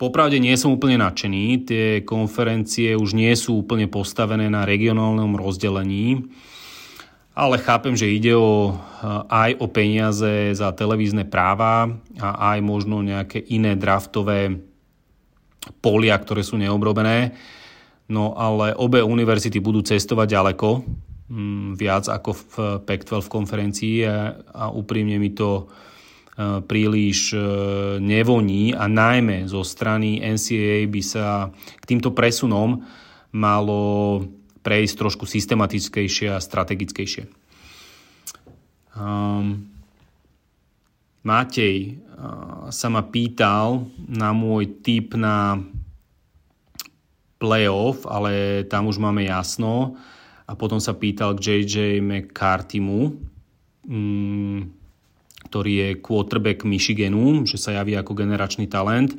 popravde 0.01 0.37
nie 0.37 0.53
som 0.57 0.73
úplne 0.73 1.01
nadšený, 1.01 1.43
tie 1.67 1.85
konferencie 2.05 2.97
už 2.97 3.13
nie 3.17 3.33
sú 3.33 3.65
úplne 3.65 3.89
postavené 3.89 4.49
na 4.49 4.65
regionálnom 4.65 5.37
rozdelení, 5.37 6.29
ale 7.37 7.61
chápem, 7.61 7.93
že 7.93 8.09
ide 8.09 8.33
o, 8.33 8.73
aj 9.29 9.61
o 9.61 9.69
peniaze 9.69 10.57
za 10.57 10.73
televízne 10.73 11.29
práva 11.29 11.85
a 12.17 12.57
aj 12.57 12.59
možno 12.65 13.05
nejaké 13.05 13.37
iné 13.53 13.77
draftové 13.77 14.57
polia, 15.85 16.17
ktoré 16.17 16.41
sú 16.41 16.57
neobrobené. 16.57 17.37
No 18.09 18.33
ale 18.33 18.73
obe 18.73 19.05
univerzity 19.05 19.61
budú 19.61 19.85
cestovať 19.85 20.27
ďaleko, 20.33 20.69
Mm, 21.27 21.75
viac 21.75 22.07
ako 22.07 22.31
v 22.31 22.53
Pac-12 22.87 23.27
konferencii 23.27 24.07
a, 24.07 24.31
a 24.47 24.71
úprimne 24.71 25.19
mi 25.19 25.35
to 25.35 25.67
príliš 26.37 27.33
e, 27.33 27.39
nevoní 27.97 28.69
a 28.69 28.85
najmä 28.85 29.49
zo 29.49 29.65
strany 29.65 30.21
NCAA 30.21 30.85
by 30.85 31.01
sa 31.01 31.49
k 31.81 31.83
týmto 31.89 32.13
presunom 32.13 32.85
malo 33.33 33.81
prejsť 34.61 34.95
trošku 35.01 35.25
systematickejšie 35.25 36.29
a 36.29 36.37
strategickejšie. 36.37 37.25
Um, 38.97 39.65
Matej 41.27 41.97
uh, 41.97 42.71
sa 42.71 42.87
ma 42.87 43.03
pýtal 43.03 43.83
na 44.07 44.31
môj 44.31 44.79
tip 44.79 45.11
na 45.17 45.59
playoff, 47.35 48.07
ale 48.07 48.63
tam 48.65 48.87
už 48.87 48.97
máme 48.97 49.27
jasno 49.27 49.99
a 50.47 50.55
potom 50.55 50.79
sa 50.79 50.95
pýtal 50.95 51.35
k 51.35 51.63
JJ 51.63 51.99
McCarthymu, 51.99 53.11
mm, 53.85 54.59
ktorý 55.47 55.71
je 55.79 55.89
quarterback 56.03 56.67
Michiganu, 56.67 57.47
že 57.47 57.55
sa 57.55 57.71
javí 57.79 57.95
ako 57.95 58.11
generačný 58.11 58.67
talent. 58.67 59.15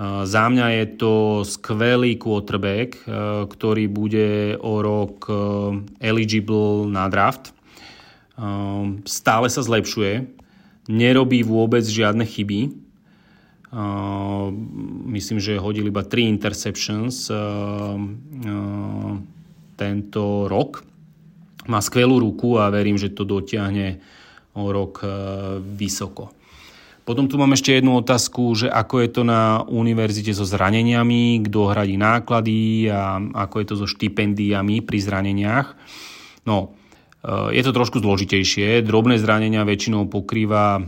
Za 0.00 0.48
mňa 0.48 0.66
je 0.80 0.86
to 0.96 1.44
skvelý 1.44 2.16
quarterback, 2.16 3.04
ktorý 3.50 3.84
bude 3.90 4.56
o 4.56 4.80
rok 4.80 5.28
eligible 6.00 6.88
na 6.88 7.10
draft. 7.12 7.52
Stále 9.04 9.52
sa 9.52 9.60
zlepšuje, 9.60 10.24
nerobí 10.88 11.44
vôbec 11.44 11.84
žiadne 11.84 12.24
chyby. 12.24 12.72
Myslím, 15.04 15.38
že 15.38 15.60
hodil 15.60 15.92
iba 15.92 16.00
3 16.00 16.32
interceptions 16.32 17.28
tento 19.76 20.24
rok. 20.48 20.82
Má 21.68 21.84
skvelú 21.84 22.24
ruku 22.24 22.56
a 22.56 22.72
verím, 22.72 22.96
že 22.96 23.12
to 23.12 23.28
dotiahne 23.28 24.00
rok 24.68 25.00
e, 25.00 25.08
vysoko. 25.64 26.36
Potom 27.08 27.26
tu 27.26 27.40
mám 27.40 27.56
ešte 27.56 27.72
jednu 27.72 27.96
otázku, 27.96 28.52
že 28.52 28.68
ako 28.68 28.94
je 29.00 29.08
to 29.08 29.22
na 29.24 29.64
univerzite 29.64 30.36
so 30.36 30.44
zraneniami, 30.44 31.40
kto 31.48 31.72
hradí 31.72 31.96
náklady 31.96 32.92
a 32.92 33.18
ako 33.18 33.54
je 33.56 33.66
to 33.66 33.74
so 33.80 33.86
štipendiami 33.88 34.84
pri 34.84 34.98
zraneniach. 35.00 35.72
No, 36.44 36.76
e, 37.24 37.56
je 37.56 37.62
to 37.64 37.72
trošku 37.72 38.04
zložitejšie. 38.04 38.84
Drobné 38.84 39.16
zranenia 39.16 39.64
väčšinou 39.64 40.12
pokrýva 40.12 40.76
e, 40.76 40.82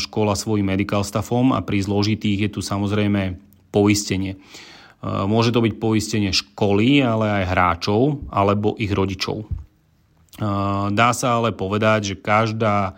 škola 0.00 0.32
svojim 0.32 0.64
medical 0.64 1.04
staffom 1.04 1.52
a 1.52 1.60
pri 1.60 1.84
zložitých 1.84 2.48
je 2.48 2.50
tu 2.56 2.60
samozrejme 2.64 3.36
poistenie. 3.70 4.40
Môže 5.00 5.48
to 5.48 5.64
byť 5.64 5.80
poistenie 5.80 6.28
školy, 6.28 7.00
ale 7.00 7.40
aj 7.40 7.44
hráčov 7.48 8.20
alebo 8.28 8.76
ich 8.76 8.92
rodičov. 8.92 9.48
Dá 10.90 11.10
sa 11.12 11.28
ale 11.36 11.52
povedať, 11.52 12.14
že 12.14 12.16
každá 12.16 12.96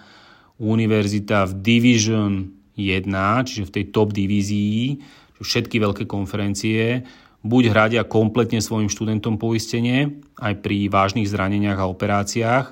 univerzita 0.63 1.51
v 1.51 1.53
Division 1.59 2.33
1, 2.79 3.11
čiže 3.51 3.67
v 3.67 3.75
tej 3.75 3.85
top 3.91 4.15
divízii, 4.15 5.03
všetky 5.43 5.83
veľké 5.83 6.05
konferencie, 6.07 7.03
buď 7.43 7.63
hradia 7.75 8.03
kompletne 8.07 8.63
svojim 8.63 8.87
študentom 8.87 9.37
poistenie, 9.37 10.23
aj 10.39 10.63
pri 10.63 10.87
vážnych 10.87 11.27
zraneniach 11.27 11.83
a 11.83 11.91
operáciách 11.91 12.67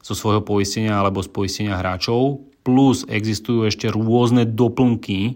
zo 0.00 0.14
svojho 0.16 0.40
poistenia 0.40 0.96
alebo 0.96 1.20
z 1.20 1.28
poistenia 1.28 1.76
hráčov, 1.76 2.40
plus 2.64 3.04
existujú 3.06 3.68
ešte 3.68 3.92
rôzne 3.92 4.48
doplnky 4.48 5.20
e, 5.28 5.32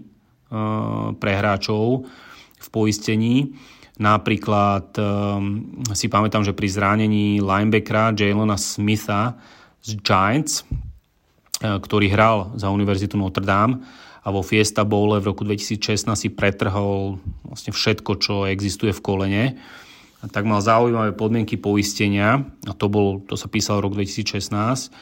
pre 1.21 1.33
hráčov 1.37 2.09
v 2.57 2.69
poistení. 2.73 3.55
Napríklad 4.01 4.97
e, 4.97 5.05
si 5.93 6.09
pamätám, 6.09 6.41
že 6.41 6.57
pri 6.57 6.73
zranení 6.73 7.45
linebackera 7.45 8.17
Jalona 8.17 8.57
Smitha 8.57 9.37
z 9.85 10.01
Giants, 10.01 10.65
e, 10.65 10.65
ktorý 11.69 12.09
hral 12.09 12.57
za 12.57 12.73
Univerzitu 12.73 13.21
Notre 13.21 13.45
Dame, 13.45 13.85
a 14.21 14.29
vo 14.29 14.45
Fiesta 14.45 14.85
Bowl 14.85 15.17
v 15.17 15.29
roku 15.33 15.49
2016 15.49 16.05
si 16.13 16.29
pretrhol 16.29 17.17
vlastne 17.41 17.73
všetko, 17.73 18.11
čo 18.21 18.35
existuje 18.45 18.93
v 18.93 19.01
kolene. 19.01 19.45
A 20.21 20.29
tak 20.29 20.45
mal 20.45 20.61
zaujímavé 20.61 21.17
podmienky 21.17 21.57
poistenia, 21.57 22.45
a 22.69 22.73
to, 22.77 22.93
bol, 22.93 23.25
to 23.25 23.41
sa 23.41 23.49
písal 23.49 23.81
rok 23.81 23.97
2016, 23.97 24.93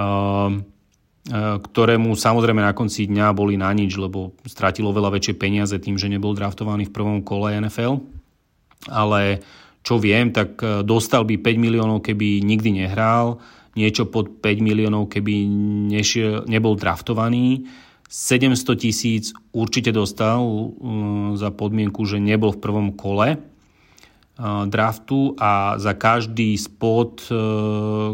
uh, 0.00 0.48
ktorému 1.60 2.16
samozrejme 2.16 2.64
na 2.64 2.72
konci 2.72 3.04
dňa 3.04 3.36
boli 3.36 3.60
na 3.60 3.68
nič, 3.76 3.92
lebo 4.00 4.32
stratilo 4.48 4.96
veľa 4.96 5.12
väčšie 5.12 5.36
peniaze 5.36 5.76
tým, 5.76 6.00
že 6.00 6.08
nebol 6.08 6.32
draftovaný 6.32 6.88
v 6.88 6.94
prvom 6.96 7.20
kole 7.20 7.52
NFL. 7.60 8.23
Ale 8.88 9.40
čo 9.84 10.00
viem, 10.00 10.32
tak 10.32 10.56
e, 10.64 10.80
dostal 10.80 11.28
by 11.28 11.36
5 11.36 11.60
miliónov, 11.60 12.00
keby 12.00 12.40
nikdy 12.40 12.84
nehral, 12.84 13.38
niečo 13.76 14.08
pod 14.08 14.40
5 14.40 14.64
miliónov, 14.64 15.12
keby 15.12 15.44
nešiel, 15.92 16.48
nebol 16.48 16.74
draftovaný. 16.74 17.68
700 18.08 18.78
tisíc 18.78 19.24
určite 19.50 19.90
dostal 19.90 20.38
uh, 20.38 21.34
za 21.34 21.50
podmienku, 21.50 22.06
že 22.06 22.22
nebol 22.22 22.54
v 22.54 22.62
prvom 22.62 22.88
kole 22.94 23.34
uh, 23.34 24.64
draftu. 24.70 25.34
A 25.42 25.74
za 25.82 25.98
každý 25.98 26.54
spot, 26.54 27.26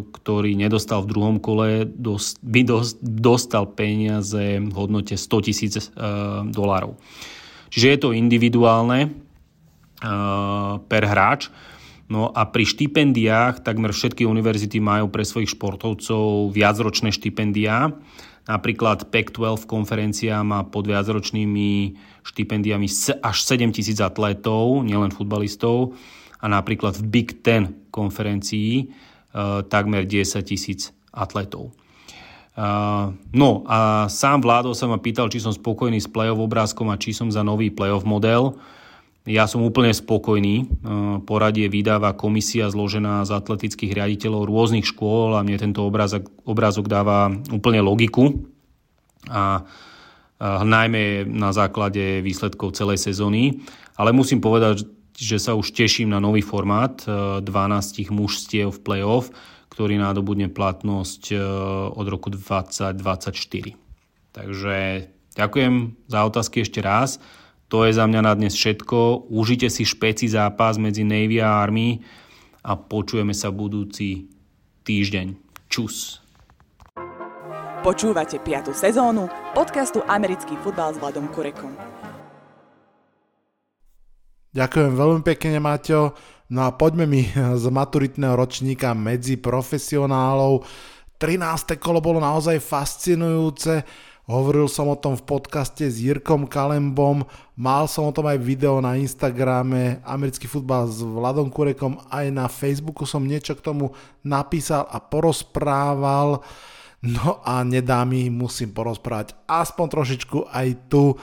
ktorý 0.09 0.57
nedostal 0.57 1.05
v 1.05 1.11
druhom 1.13 1.37
kole, 1.37 1.85
by 2.41 2.61
dostal 3.05 3.69
peniaze 3.69 4.57
v 4.57 4.73
hodnote 4.73 5.21
100 5.21 5.47
tisíc 5.47 5.93
dolárov. 6.49 6.97
Čiže 7.69 7.87
je 7.93 7.99
to 8.01 8.17
individuálne 8.17 9.13
per 10.89 11.03
hráč. 11.05 11.53
No 12.11 12.33
a 12.35 12.43
pri 12.49 12.67
štipendiách 12.67 13.63
takmer 13.63 13.95
všetky 13.95 14.27
univerzity 14.27 14.83
majú 14.83 15.13
pre 15.13 15.23
svojich 15.23 15.55
športovcov 15.55 16.51
viacročné 16.51 17.15
štipendiá 17.15 17.95
Napríklad 18.51 19.13
Pac-12 19.15 19.69
konferencia 19.71 20.43
má 20.43 20.67
pod 20.67 20.91
viacročnými 20.91 21.95
štipendiami 22.27 22.89
až 23.23 23.37
7 23.47 23.71
tisíc 23.71 24.03
atletov, 24.03 24.83
nielen 24.83 25.15
futbalistov. 25.15 25.95
A 26.43 26.51
napríklad 26.51 26.99
v 26.99 27.05
Big 27.07 27.29
Ten 27.47 27.87
konferencii 27.95 28.73
e, 28.81 28.85
takmer 29.71 30.03
10 30.09 30.41
tisíc 30.43 30.91
atletov. 31.15 31.71
E, 31.71 32.65
no 33.31 33.51
a 33.71 34.11
sám 34.11 34.43
Vládo 34.43 34.75
sa 34.75 34.91
ma 34.91 34.99
pýtal, 34.99 35.31
či 35.31 35.39
som 35.39 35.55
spokojný 35.55 36.01
s 36.03 36.11
play-off 36.11 36.43
obrázkom 36.43 36.89
a 36.91 36.99
či 36.99 37.15
som 37.15 37.31
za 37.31 37.45
nový 37.47 37.71
play-off 37.71 38.09
model. 38.09 38.59
Ja 39.29 39.45
som 39.45 39.61
úplne 39.61 39.93
spokojný. 39.93 40.55
E, 40.61 40.65
poradie 41.29 41.69
vydáva 41.69 42.17
komisia 42.17 42.73
zložená 42.73 43.29
z 43.29 43.37
atletických 43.37 43.93
riaditeľov 43.93 44.49
rôznych 44.49 44.89
škôl 44.89 45.37
a 45.37 45.45
mne 45.45 45.61
tento 45.61 45.85
obrázok, 45.85 46.33
obrázok 46.49 46.89
dáva 46.89 47.29
úplne 47.53 47.85
logiku. 47.85 48.49
A, 49.29 49.65
najmä 50.41 51.29
na 51.29 51.53
základe 51.53 52.25
výsledkov 52.25 52.73
celej 52.73 53.05
sezóny. 53.05 53.61
Ale 54.01 54.17
musím 54.17 54.41
povedať, 54.41 54.89
že 55.13 55.37
sa 55.37 55.53
už 55.53 55.77
teším 55.77 56.09
na 56.09 56.17
nový 56.17 56.41
formát 56.41 56.97
12 57.05 57.45
e, 57.45 58.09
mužstiev 58.09 58.73
v 58.73 58.81
play-off, 58.81 59.29
ktorý 59.69 60.01
nádobudne 60.01 60.49
platnosť 60.49 61.37
e, 61.37 61.45
od 61.93 62.07
roku 62.09 62.33
2024. 62.33 62.97
Takže 64.33 64.77
ďakujem 65.37 65.75
za 66.09 66.21
otázky 66.25 66.65
ešte 66.65 66.81
raz. 66.81 67.21
To 67.71 67.87
je 67.87 67.95
za 67.95 68.03
mňa 68.03 68.21
na 68.27 68.35
dnes 68.35 68.51
všetko. 68.59 69.31
Užite 69.31 69.71
si 69.71 69.87
špeci 69.87 70.27
zápas 70.27 70.75
medzi 70.75 71.07
Navy 71.07 71.39
a 71.39 71.63
Army 71.63 72.03
a 72.67 72.75
počujeme 72.75 73.31
sa 73.31 73.55
budúci 73.55 74.27
týždeň. 74.83 75.39
Čus. 75.71 76.19
Počúvate 77.87 78.43
5. 78.43 78.75
sezónu 78.75 79.31
podcastu 79.55 80.03
Americký 80.03 80.59
futbal 80.59 80.91
s 80.93 80.99
Vladom 80.99 81.31
Kurekom. 81.31 81.71
Ďakujem 84.51 84.93
veľmi 84.99 85.23
pekne, 85.23 85.63
Maťo. 85.63 86.19
No 86.51 86.67
a 86.67 86.75
poďme 86.75 87.07
mi 87.07 87.23
z 87.31 87.65
maturitného 87.71 88.35
ročníka 88.35 88.99
medzi 88.99 89.39
profesionálov. 89.39 90.67
13. 91.23 91.79
kolo 91.79 92.03
bolo 92.03 92.19
naozaj 92.19 92.59
fascinujúce 92.59 94.10
Hovoril 94.31 94.71
som 94.71 94.87
o 94.87 94.95
tom 94.95 95.19
v 95.19 95.27
podcaste 95.27 95.83
s 95.91 95.99
Jirkom 95.99 96.47
Kalembom, 96.47 97.27
mal 97.59 97.91
som 97.91 98.07
o 98.07 98.15
tom 98.15 98.31
aj 98.31 98.39
video 98.39 98.79
na 98.79 98.95
Instagrame, 98.95 99.99
americký 100.07 100.47
futbal 100.47 100.87
s 100.87 101.03
Vladom 101.03 101.51
Kurekom, 101.51 101.99
aj 102.07 102.31
na 102.31 102.47
Facebooku 102.47 103.03
som 103.11 103.27
niečo 103.27 103.59
k 103.59 103.65
tomu 103.67 103.91
napísal 104.23 104.87
a 104.87 105.03
porozprával. 105.03 106.47
No 107.03 107.43
a 107.43 107.67
nedá 107.67 108.07
mi, 108.07 108.31
musím 108.31 108.71
porozprávať 108.71 109.35
aspoň 109.51 109.87
trošičku 109.99 110.39
aj 110.47 110.69
tu. 110.87 111.19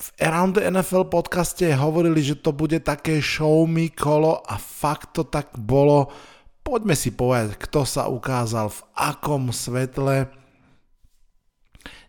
V 0.00 0.08
Around 0.16 0.56
the 0.56 0.64
NFL 0.72 1.12
podcaste 1.12 1.68
hovorili, 1.76 2.24
že 2.24 2.40
to 2.40 2.56
bude 2.56 2.80
také 2.88 3.20
show 3.20 3.68
me 3.68 3.92
kolo 3.92 4.40
a 4.48 4.56
fakt 4.56 5.12
to 5.12 5.28
tak 5.28 5.52
bolo. 5.60 6.08
Poďme 6.64 6.96
si 6.96 7.12
povedať, 7.12 7.60
kto 7.60 7.84
sa 7.84 8.08
ukázal 8.08 8.72
v 8.72 8.80
akom 8.96 9.52
svetle 9.52 10.45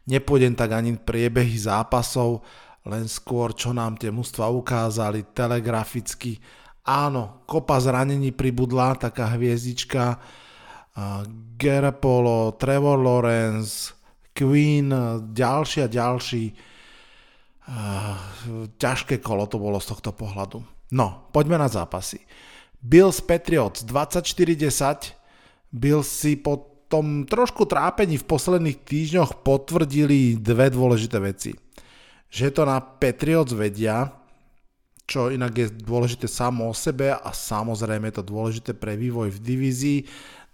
Nepôjdem 0.07 0.55
tak 0.55 0.71
ani 0.71 0.95
priebehy 0.95 1.59
zápasov, 1.59 2.41
len 2.87 3.03
skôr, 3.11 3.51
čo 3.51 3.75
nám 3.75 3.99
tie 3.99 4.07
mužstva 4.07 4.47
ukázali 4.47 5.35
telegraficky. 5.35 6.39
Áno, 6.87 7.43
kopa 7.43 7.83
zranení 7.83 8.31
pribudla, 8.31 8.95
taká 8.95 9.35
hviezdička. 9.35 10.15
Gerapolo, 11.59 12.55
Trevor 12.55 12.95
Lawrence, 13.03 13.91
Queen, 14.31 14.87
ďalší 15.35 15.83
a 15.83 15.91
ďalší. 15.91 16.55
Ťažké 18.79 19.19
kolo 19.19 19.43
to 19.51 19.59
bolo 19.59 19.83
z 19.83 19.91
tohto 19.91 20.15
pohľadu. 20.15 20.63
No, 20.95 21.27
poďme 21.35 21.59
na 21.59 21.67
zápasy. 21.67 22.23
Bills 22.79 23.19
Patriots 23.19 23.83
24-10. 23.83 25.11
Bills 25.75 26.07
si 26.07 26.39
pod 26.39 26.76
tom 26.87 27.27
trošku 27.27 27.67
trápení 27.67 28.15
v 28.19 28.27
posledných 28.27 28.79
týždňoch 28.83 29.43
potvrdili 29.43 30.39
dve 30.39 30.71
dôležité 30.71 31.19
veci. 31.19 31.51
Že 32.27 32.47
to 32.51 32.61
na 32.67 32.79
Patriots 32.79 33.55
vedia, 33.55 34.11
čo 35.07 35.31
inak 35.31 35.53
je 35.55 35.67
dôležité 35.71 36.27
samo 36.27 36.67
o 36.67 36.75
sebe 36.75 37.15
a 37.15 37.29
samozrejme 37.31 38.11
je 38.11 38.15
to 38.19 38.27
dôležité 38.27 38.71
pre 38.75 38.99
vývoj 38.99 39.31
v 39.31 39.39
divízii. 39.39 39.99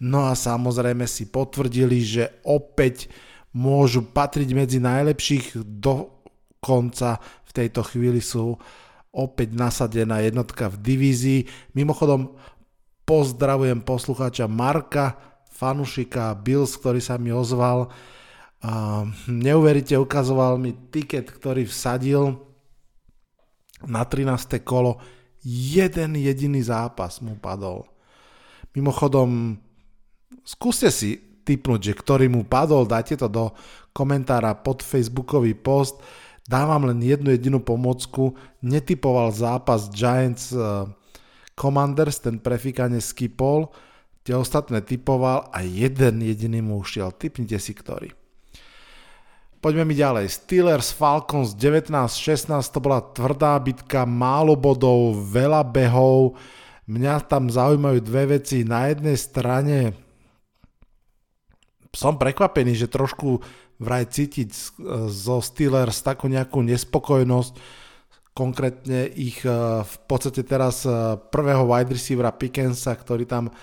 No 0.05 0.29
a 0.29 0.37
samozrejme 0.37 1.09
si 1.09 1.25
potvrdili, 1.29 1.97
že 2.05 2.41
opäť 2.45 3.09
môžu 3.53 4.05
patriť 4.05 4.49
medzi 4.53 4.77
najlepších 4.77 5.57
do 5.57 6.13
konca 6.61 7.17
v 7.45 7.51
tejto 7.51 7.81
chvíli 7.85 8.21
sú 8.21 8.57
opäť 9.13 9.53
nasadená 9.53 10.21
jednotka 10.25 10.69
v 10.73 10.81
divízii. 10.81 11.39
Mimochodom 11.77 12.33
pozdravujem 13.05 13.85
poslucháča 13.85 14.49
Marka, 14.49 15.32
fanušika 15.63 16.35
Bills, 16.43 16.75
ktorý 16.75 16.99
sa 16.99 17.15
mi 17.15 17.31
ozval. 17.31 17.87
Neuveríte, 19.31 19.95
ukazoval 19.95 20.59
mi 20.59 20.75
tiket, 20.91 21.31
ktorý 21.31 21.63
vsadil 21.63 22.35
na 23.87 24.03
13. 24.03 24.59
kolo. 24.59 24.99
Jeden 25.47 26.19
jediný 26.19 26.59
zápas 26.59 27.23
mu 27.23 27.39
padol. 27.39 27.87
Mimochodom, 28.75 29.55
skúste 30.43 30.91
si 30.91 31.19
typnúť, 31.47 31.91
že 31.91 31.93
ktorý 31.95 32.27
mu 32.31 32.43
padol, 32.43 32.87
dajte 32.87 33.19
to 33.19 33.27
do 33.27 33.45
komentára 33.95 34.55
pod 34.55 34.83
facebookový 34.83 35.55
post. 35.55 35.99
Dávam 36.43 36.91
len 36.91 36.99
jednu 36.99 37.31
jedinú 37.31 37.63
pomocku. 37.63 38.35
Netypoval 38.59 39.31
zápas 39.31 39.87
Giants 39.91 40.51
uh, 40.51 40.87
Commanders, 41.55 42.19
ten 42.19 42.39
prefikane 42.39 42.99
skipol 42.99 43.71
tie 44.23 44.35
ostatné 44.39 44.79
typoval 44.79 45.51
a 45.51 45.61
jeden 45.63 46.23
jediný 46.23 46.63
mu 46.63 46.79
ušiel. 46.79 47.11
Typnite 47.11 47.59
si 47.59 47.75
ktorý. 47.75 48.11
Poďme 49.63 49.87
mi 49.87 49.95
ďalej. 49.95 50.27
Steelers 50.27 50.91
Falcons 50.91 51.55
19-16, 51.55 52.51
to 52.67 52.79
bola 52.83 52.99
tvrdá 52.99 53.55
bitka, 53.63 54.03
málo 54.03 54.59
bodov, 54.59 55.15
veľa 55.23 55.63
behov. 55.63 56.35
Mňa 56.83 57.23
tam 57.31 57.47
zaujímajú 57.47 58.03
dve 58.03 58.39
veci. 58.39 58.67
Na 58.67 58.91
jednej 58.91 59.15
strane 59.15 59.95
som 61.95 62.19
prekvapený, 62.19 62.75
že 62.75 62.91
trošku 62.91 63.39
vraj 63.79 64.03
cítiť 64.11 64.51
zo 65.07 65.39
Steelers 65.39 66.03
takú 66.03 66.27
nejakú 66.27 66.59
nespokojnosť. 66.59 67.53
konkrétne 68.33 69.05
ich 69.13 69.45
v 69.45 69.95
podstate 70.09 70.41
teraz 70.41 70.83
prvého 71.29 71.69
wide 71.69 71.93
receivera 71.93 72.33
Pickensa, 72.33 72.97
ktorý 72.97 73.29
tam 73.29 73.53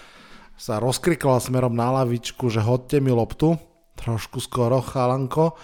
sa 0.61 0.77
rozkrikoval 0.77 1.40
smerom 1.40 1.73
na 1.73 1.88
lavičku, 2.05 2.53
že 2.53 2.61
hodte 2.61 3.01
mi 3.01 3.09
loptu, 3.09 3.57
trošku 3.96 4.44
skoro 4.44 4.85
chalanko. 4.85 5.57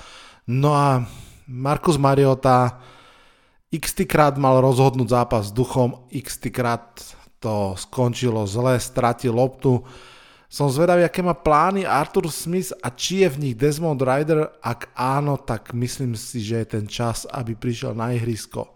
No 0.49 0.73
a 0.73 1.05
Markus 1.45 2.01
Mariota 2.01 2.81
x 3.69 3.93
krát 4.09 4.41
mal 4.41 4.57
rozhodnúť 4.65 5.13
zápas 5.13 5.53
s 5.53 5.53
duchom, 5.53 6.09
x 6.09 6.41
krát 6.49 6.97
to 7.37 7.77
skončilo 7.77 8.49
zle, 8.49 8.81
stratil 8.81 9.37
loptu. 9.37 9.85
Som 10.49 10.73
zvedavý, 10.73 11.05
aké 11.05 11.21
má 11.21 11.37
plány 11.37 11.85
Arthur 11.85 12.33
Smith 12.33 12.73
a 12.81 12.89
či 12.89 13.21
je 13.21 13.29
v 13.29 13.41
nich 13.43 13.55
Desmond 13.59 14.01
Rider. 14.01 14.49
Ak 14.65 14.89
áno, 14.97 15.37
tak 15.37 15.77
myslím 15.77 16.17
si, 16.17 16.41
že 16.41 16.65
je 16.65 16.67
ten 16.81 16.89
čas, 16.89 17.29
aby 17.29 17.53
prišiel 17.53 17.93
na 17.93 18.17
ihrisko. 18.17 18.73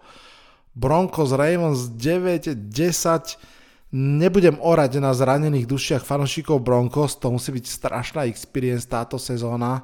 Broncos 0.76 1.32
Ravens 1.32 1.88
9-10. 1.96 3.59
Nebudem 3.90 4.54
orať 4.62 5.02
na 5.02 5.10
zranených 5.10 5.66
dušiach 5.66 6.06
fanošikov 6.06 6.62
Broncos, 6.62 7.18
to 7.18 7.34
musí 7.34 7.50
byť 7.50 7.66
strašná 7.66 8.22
experience 8.30 8.86
táto 8.86 9.18
sezóna. 9.18 9.82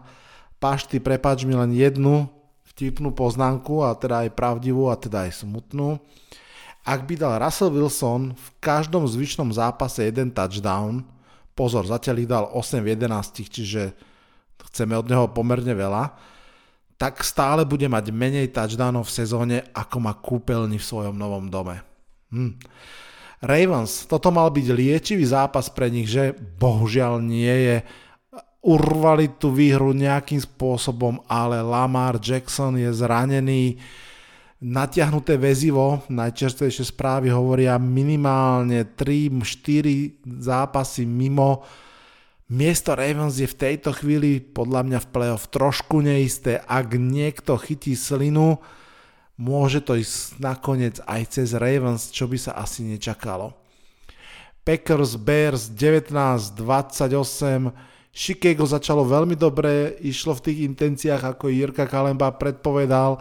Pašty, 0.62 1.02
prepáč 1.02 1.42
mi 1.42 1.58
len 1.58 1.74
jednu 1.74 2.30
vtipnú 2.70 3.10
poznámku, 3.10 3.82
a 3.82 3.98
teda 3.98 4.22
aj 4.22 4.36
pravdivú, 4.38 4.86
a 4.86 4.94
teda 4.94 5.26
aj 5.26 5.42
smutnú. 5.42 5.98
Ak 6.86 7.02
by 7.02 7.18
dal 7.18 7.42
Russell 7.42 7.74
Wilson 7.74 8.30
v 8.38 8.48
každom 8.62 9.10
zvyšnom 9.10 9.50
zápase 9.50 10.06
jeden 10.06 10.30
touchdown, 10.30 11.02
pozor, 11.58 11.82
zatiaľ 11.82 12.16
ich 12.22 12.30
dal 12.30 12.46
8 12.46 12.86
v 12.86 12.94
11, 12.94 13.42
čiže 13.42 13.90
chceme 14.70 14.94
od 14.94 15.10
neho 15.10 15.26
pomerne 15.34 15.74
veľa, 15.74 16.14
tak 16.94 17.26
stále 17.26 17.66
bude 17.66 17.90
mať 17.90 18.14
menej 18.14 18.54
touchdownov 18.54 19.10
v 19.10 19.16
sezóne, 19.18 19.56
ako 19.74 19.96
má 19.98 20.14
kúpeľni 20.14 20.78
v 20.78 20.88
svojom 20.94 21.18
novom 21.18 21.50
dome. 21.50 21.82
Hm. 22.30 22.54
Ravens, 23.44 24.08
toto 24.08 24.32
mal 24.32 24.48
byť 24.48 24.66
liečivý 24.72 25.24
zápas 25.28 25.68
pre 25.68 25.92
nich, 25.92 26.08
že 26.08 26.32
bohužiaľ 26.36 27.20
nie 27.20 27.52
je. 27.52 27.76
Urvali 28.66 29.30
tú 29.38 29.54
výhru 29.54 29.94
nejakým 29.94 30.42
spôsobom, 30.42 31.22
ale 31.30 31.62
Lamar 31.62 32.18
Jackson 32.18 32.74
je 32.80 32.90
zranený 32.90 33.78
natiahnuté 34.64 35.36
väzivo, 35.36 36.02
najčerstvejšie 36.08 36.88
správy 36.88 37.28
hovoria 37.28 37.76
minimálne 37.76 38.88
3-4 38.96 40.24
zápasy 40.40 41.04
mimo. 41.04 41.62
Miesto 42.46 42.94
Ravens 42.94 43.42
je 43.42 43.46
v 43.50 43.58
tejto 43.58 43.90
chvíli 43.90 44.38
podľa 44.38 44.86
mňa 44.86 44.98
v 45.02 45.10
playoff 45.10 45.50
trošku 45.50 46.00
neisté. 46.00 46.62
Ak 46.64 46.94
niekto 46.94 47.58
chytí 47.58 47.98
slinu, 47.98 48.62
môže 49.36 49.84
to 49.84 49.96
ísť 49.96 50.40
nakoniec 50.40 51.00
aj 51.04 51.22
cez 51.40 51.52
Ravens, 51.52 52.08
čo 52.12 52.28
by 52.28 52.36
sa 52.40 52.52
asi 52.56 52.84
nečakalo. 52.84 53.52
Packers 54.66 55.14
Bears 55.14 55.70
19-28 55.70 56.56
Chicago 58.16 58.64
začalo 58.64 59.04
veľmi 59.04 59.36
dobre, 59.36 60.00
išlo 60.00 60.32
v 60.40 60.44
tých 60.48 60.58
intenciách, 60.72 61.36
ako 61.36 61.52
Jirka 61.52 61.84
Kalemba 61.84 62.32
predpovedal. 62.32 63.20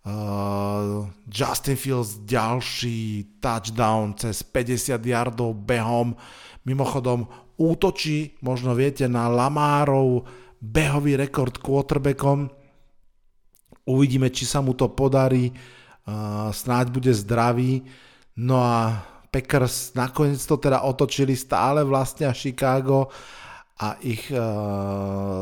Uh, 0.00 1.04
Justin 1.28 1.76
Fields 1.76 2.24
ďalší 2.24 3.36
touchdown 3.42 4.14
cez 4.14 4.46
50 4.46 5.02
yardov 5.02 5.52
behom. 5.66 6.14
Mimochodom 6.62 7.26
útočí, 7.58 8.38
možno 8.40 8.72
viete, 8.72 9.10
na 9.10 9.26
Lamárov 9.26 10.24
behový 10.62 11.18
rekord 11.18 11.58
quarterbackom. 11.58 12.48
Uvidíme, 13.90 14.30
či 14.30 14.46
sa 14.46 14.62
mu 14.62 14.78
to 14.78 14.86
podarí. 14.86 15.50
Snáď 16.54 16.94
bude 16.94 17.10
zdravý. 17.10 17.82
No 18.38 18.62
a 18.62 19.02
Packers 19.30 19.94
nakoniec 19.98 20.42
to 20.46 20.58
teda 20.58 20.86
otočili 20.86 21.34
stále 21.34 21.82
vlastne 21.82 22.30
a 22.30 22.34
Chicago 22.34 23.10
a 23.78 23.94
ich 24.02 24.30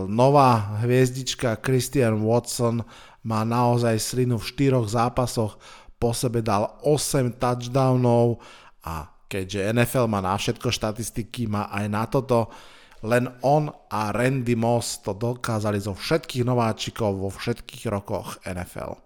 nová 0.09 0.81
hviezdička 0.85 1.61
Christian 1.61 2.25
Watson 2.25 2.85
má 3.25 3.45
naozaj 3.45 3.97
slinu 4.01 4.37
v 4.41 4.49
štyroch 4.49 4.89
zápasoch, 4.89 5.57
po 5.99 6.15
sebe 6.15 6.45
dal 6.45 6.79
8 6.87 7.41
touchdownov 7.43 8.39
a 8.87 9.11
keďže 9.27 9.75
NFL 9.75 10.07
má 10.07 10.23
na 10.23 10.39
všetko 10.39 10.71
štatistiky, 10.71 11.51
má 11.51 11.67
aj 11.75 11.85
na 11.91 12.07
toto, 12.07 12.49
len 13.05 13.31
on 13.47 13.71
a 13.91 14.11
Randy 14.11 14.59
Moss 14.59 15.03
to 15.03 15.15
dokázali 15.15 15.79
zo 15.79 15.95
všetkých 15.95 16.43
nováčikov 16.43 17.15
vo 17.19 17.31
všetkých 17.31 17.87
rokoch 17.93 18.43
NFL. 18.43 18.99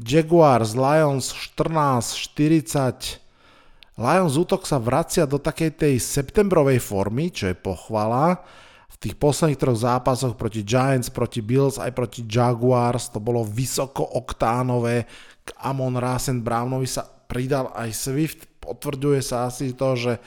Jaguars 0.00 0.72
Lions 0.72 1.32
14-40 1.58 3.20
Lions 4.00 4.34
útok 4.40 4.64
sa 4.64 4.80
vracia 4.80 5.28
do 5.28 5.36
takej 5.36 5.76
tej 5.76 5.94
septembrovej 6.00 6.80
formy, 6.80 7.28
čo 7.28 7.52
je 7.52 7.56
pochvala 7.56 8.40
tých 9.00 9.16
posledných 9.16 9.56
troch 9.56 9.80
zápasoch 9.80 10.36
proti 10.36 10.60
Giants, 10.60 11.08
proti 11.08 11.40
Bills 11.40 11.80
aj 11.80 11.96
proti 11.96 12.28
Jaguars 12.28 13.08
to 13.08 13.16
bolo 13.16 13.40
vysoko 13.40 14.04
oktánové. 14.04 15.08
K 15.40 15.48
Amon 15.64 15.96
Rasen 15.96 16.44
Brownovi 16.44 16.84
sa 16.84 17.08
pridal 17.08 17.72
aj 17.72 17.96
Swift. 17.96 18.44
Potvrďuje 18.60 19.24
sa 19.24 19.48
asi 19.48 19.72
to, 19.72 19.96
že 19.96 20.20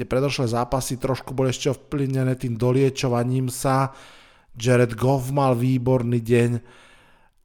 tie 0.00 0.08
predošlé 0.08 0.48
zápasy 0.48 0.96
trošku 0.96 1.36
boli 1.36 1.52
ešte 1.52 1.68
ovplyvnené 1.76 2.32
tým 2.40 2.56
doliečovaním 2.56 3.52
sa. 3.52 3.92
Jared 4.56 4.96
Goff 4.96 5.28
mal 5.28 5.52
výborný 5.52 6.24
deň. 6.24 6.50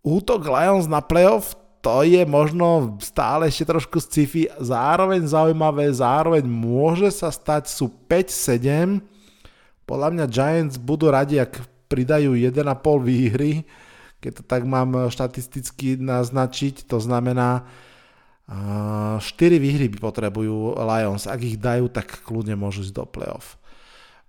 Útok 0.08 0.48
Lions 0.48 0.88
na 0.88 1.04
playoff 1.04 1.60
to 1.84 2.08
je 2.08 2.24
možno 2.24 2.96
stále 3.04 3.52
ešte 3.52 3.76
trošku 3.76 4.00
sci-fi, 4.00 4.50
zároveň 4.58 5.28
zaujímavé, 5.28 5.92
zároveň 5.92 6.48
môže 6.48 7.12
sa 7.14 7.30
stať, 7.30 7.70
sú 7.70 7.92
5-7, 8.10 9.06
podľa 9.86 10.10
mňa 10.18 10.26
Giants 10.26 10.82
budú 10.82 11.14
radi, 11.14 11.38
ak 11.38 11.62
pridajú 11.86 12.34
1,5 12.34 12.58
výhry, 13.06 13.70
keď 14.18 14.42
to 14.42 14.44
tak 14.50 14.66
mám 14.66 15.14
štatisticky 15.14 16.02
naznačiť, 16.02 16.90
to 16.90 16.98
znamená 16.98 17.70
4 18.46 19.26
výhry 19.58 19.90
potrebujú 19.90 20.78
Lions, 20.78 21.26
ak 21.26 21.42
ich 21.42 21.58
dajú, 21.58 21.90
tak 21.90 22.22
kľudne 22.22 22.54
môžu 22.54 22.86
ísť 22.86 22.94
do 22.94 23.06
playoff. 23.10 23.58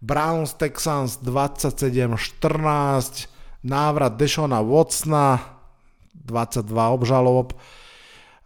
Browns 0.01 0.57
Texans 0.57 1.21
27-14, 1.21 3.29
návrat 3.61 4.17
Deshona 4.17 4.65
Watsona, 4.65 5.61
22 6.17 6.73
obžalob, 6.73 7.53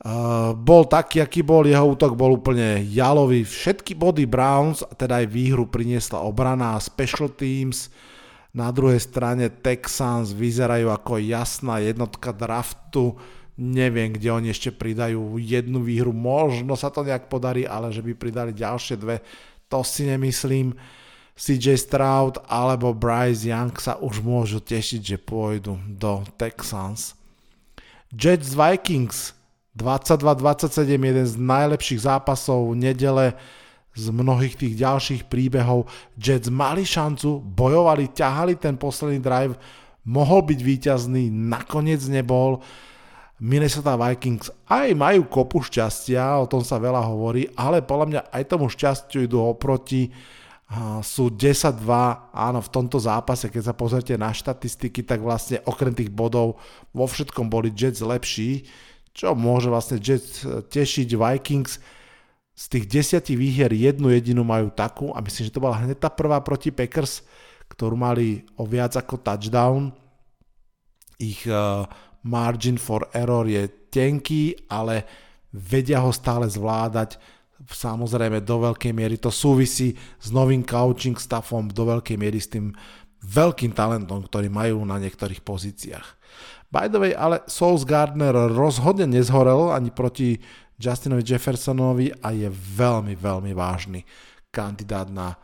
Uh, 0.00 0.56
bol 0.56 0.88
taký, 0.88 1.20
aký 1.20 1.44
bol, 1.44 1.68
jeho 1.68 1.92
útok 1.92 2.16
bol 2.16 2.40
úplne 2.40 2.80
jalový. 2.88 3.44
Všetky 3.44 3.92
body 3.92 4.24
Browns, 4.24 4.80
teda 4.96 5.20
aj 5.20 5.28
výhru 5.28 5.68
priniesla 5.68 6.24
obrana 6.24 6.72
a 6.72 6.80
special 6.80 7.28
teams. 7.28 7.92
Na 8.56 8.72
druhej 8.72 8.96
strane 8.96 9.52
Texans 9.52 10.32
vyzerajú 10.32 10.88
ako 10.88 11.20
jasná 11.20 11.84
jednotka 11.84 12.32
draftu. 12.32 13.20
Neviem, 13.60 14.16
kde 14.16 14.32
oni 14.32 14.48
ešte 14.48 14.72
pridajú 14.72 15.36
jednu 15.36 15.84
výhru. 15.84 16.16
Možno 16.16 16.80
sa 16.80 16.88
to 16.88 17.04
nejak 17.04 17.28
podarí, 17.28 17.68
ale 17.68 17.92
že 17.92 18.00
by 18.00 18.16
pridali 18.16 18.56
ďalšie 18.56 18.96
dve, 18.96 19.20
to 19.68 19.84
si 19.84 20.08
nemyslím. 20.08 20.72
CJ 21.36 21.76
Stroud 21.76 22.40
alebo 22.48 22.96
Bryce 22.96 23.48
Young 23.48 23.72
sa 23.76 24.00
už 24.00 24.20
môžu 24.24 24.60
tešiť, 24.60 25.00
že 25.00 25.16
pôjdu 25.16 25.76
do 25.88 26.24
Texans. 26.40 27.16
Jets 28.12 28.52
Vikings 28.52 29.36
22-27, 29.76 30.84
jeden 30.84 31.26
z 31.28 31.34
najlepších 31.40 32.04
zápasov 32.04 32.76
nedele 32.76 33.36
z 33.96 34.08
mnohých 34.12 34.56
tých 34.56 34.74
ďalších 34.76 35.22
príbehov. 35.28 35.88
Jets 36.16 36.48
mali 36.48 36.84
šancu, 36.84 37.40
bojovali, 37.40 38.12
ťahali 38.12 38.56
ten 38.56 38.76
posledný 38.76 39.20
drive, 39.20 39.54
mohol 40.04 40.44
byť 40.44 40.60
víťazný, 40.60 41.28
nakoniec 41.28 42.00
nebol. 42.08 42.60
Minnesota 43.40 43.96
Vikings 43.96 44.52
aj 44.68 44.92
majú 44.92 45.24
kopu 45.24 45.64
šťastia, 45.64 46.38
o 46.38 46.46
tom 46.46 46.60
sa 46.60 46.76
veľa 46.76 47.00
hovorí, 47.08 47.48
ale 47.56 47.80
podľa 47.80 48.06
mňa 48.06 48.20
aj 48.36 48.42
tomu 48.44 48.68
šťastiu 48.68 49.24
idú 49.24 49.40
oproti. 49.40 50.12
Sú 51.02 51.34
10-2, 51.34 51.82
áno, 52.30 52.62
v 52.62 52.70
tomto 52.70 53.02
zápase, 53.02 53.50
keď 53.50 53.72
sa 53.72 53.74
pozrite 53.74 54.14
na 54.14 54.30
štatistiky, 54.30 55.02
tak 55.02 55.18
vlastne 55.18 55.58
okrem 55.66 55.90
tých 55.90 56.14
bodov 56.14 56.62
vo 56.94 57.10
všetkom 57.10 57.50
boli 57.50 57.74
Jets 57.74 58.04
lepší 58.04 58.70
čo 59.20 59.34
môže 59.34 59.68
vlastne 59.70 59.98
Jets 59.98 60.46
eh, 60.46 60.62
tešiť 60.64 61.08
Vikings. 61.12 61.72
Z 62.60 62.64
tých 62.76 62.84
desiatich 62.92 63.40
výhier 63.40 63.72
jednu 63.72 64.12
jedinu 64.12 64.44
majú 64.44 64.68
takú 64.68 65.16
a 65.16 65.24
myslím, 65.24 65.48
že 65.48 65.54
to 65.54 65.64
bola 65.64 65.80
hneď 65.80 65.96
tá 65.96 66.12
prvá 66.12 66.44
proti 66.44 66.68
Packers, 66.68 67.24
ktorú 67.72 67.96
mali 67.96 68.44
o 68.60 68.68
viac 68.68 68.92
ako 69.00 69.16
touchdown. 69.16 69.96
Ich 71.16 71.48
uh, 71.48 71.88
margin 72.26 72.76
for 72.76 73.08
error 73.12 73.46
je 73.48 73.68
tenký, 73.88 74.54
ale 74.68 75.04
vedia 75.52 76.00
ho 76.00 76.12
stále 76.14 76.46
zvládať. 76.46 77.18
Samozrejme 77.60 78.40
do 78.40 78.70
veľkej 78.70 78.92
miery 78.96 79.20
to 79.20 79.28
súvisí 79.28 79.92
s 79.96 80.28
novým 80.32 80.64
coaching 80.64 81.18
staffom, 81.18 81.68
do 81.68 81.84
veľkej 81.84 82.16
miery 82.16 82.40
s 82.40 82.48
tým 82.48 82.72
veľkým 83.20 83.76
talentom, 83.76 84.24
ktorý 84.24 84.48
majú 84.48 84.80
na 84.88 84.96
niektorých 84.96 85.44
pozíciách. 85.44 86.06
By 86.70 86.88
the 86.88 87.02
way, 87.02 87.12
ale 87.12 87.44
Souls 87.50 87.84
Gardner 87.84 88.32
rozhodne 88.32 89.04
nezhorel 89.10 89.74
ani 89.74 89.90
proti 89.90 90.38
Justinovi 90.80 91.20
Jeffersonovi 91.20 92.08
a 92.24 92.32
je 92.32 92.48
veľmi, 92.48 93.12
veľmi 93.12 93.52
vážny 93.52 94.00
kandidát 94.48 95.12
na 95.12 95.36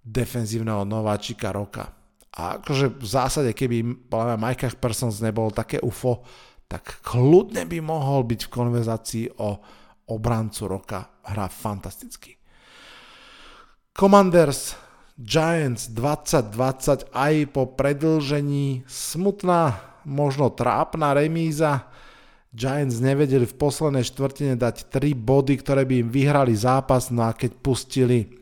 defenzívneho 0.00 0.88
nováčika 0.88 1.52
roka. 1.52 1.99
A 2.30 2.62
akože 2.62 2.94
v 2.94 3.06
zásade, 3.06 3.50
keby 3.50 4.06
podľa 4.06 4.34
mňa 4.34 4.38
Mike 4.38 4.78
Persons 4.78 5.18
nebol 5.18 5.50
také 5.50 5.82
UFO, 5.82 6.22
tak 6.70 7.02
kľudne 7.02 7.66
by 7.66 7.78
mohol 7.82 8.22
byť 8.22 8.40
v 8.46 8.52
konverzácii 8.54 9.26
o 9.42 9.58
obrancu 10.14 10.62
roka. 10.70 11.10
Hrá 11.26 11.50
fantasticky. 11.50 12.38
Commanders 13.90 14.78
Giants 15.20 15.92
2020 15.92 17.12
aj 17.12 17.34
po 17.52 17.68
predlžení 17.76 18.88
smutná, 18.88 19.76
možno 20.08 20.48
trápna 20.48 21.12
remíza. 21.12 21.90
Giants 22.56 23.04
nevedeli 23.04 23.44
v 23.44 23.58
poslednej 23.58 24.06
štvrtine 24.06 24.56
dať 24.56 24.88
3 24.88 25.12
body, 25.12 25.60
ktoré 25.60 25.84
by 25.84 26.06
im 26.06 26.08
vyhrali 26.08 26.56
zápas, 26.56 27.12
no 27.12 27.28
a 27.28 27.36
keď 27.36 27.52
pustili 27.60 28.39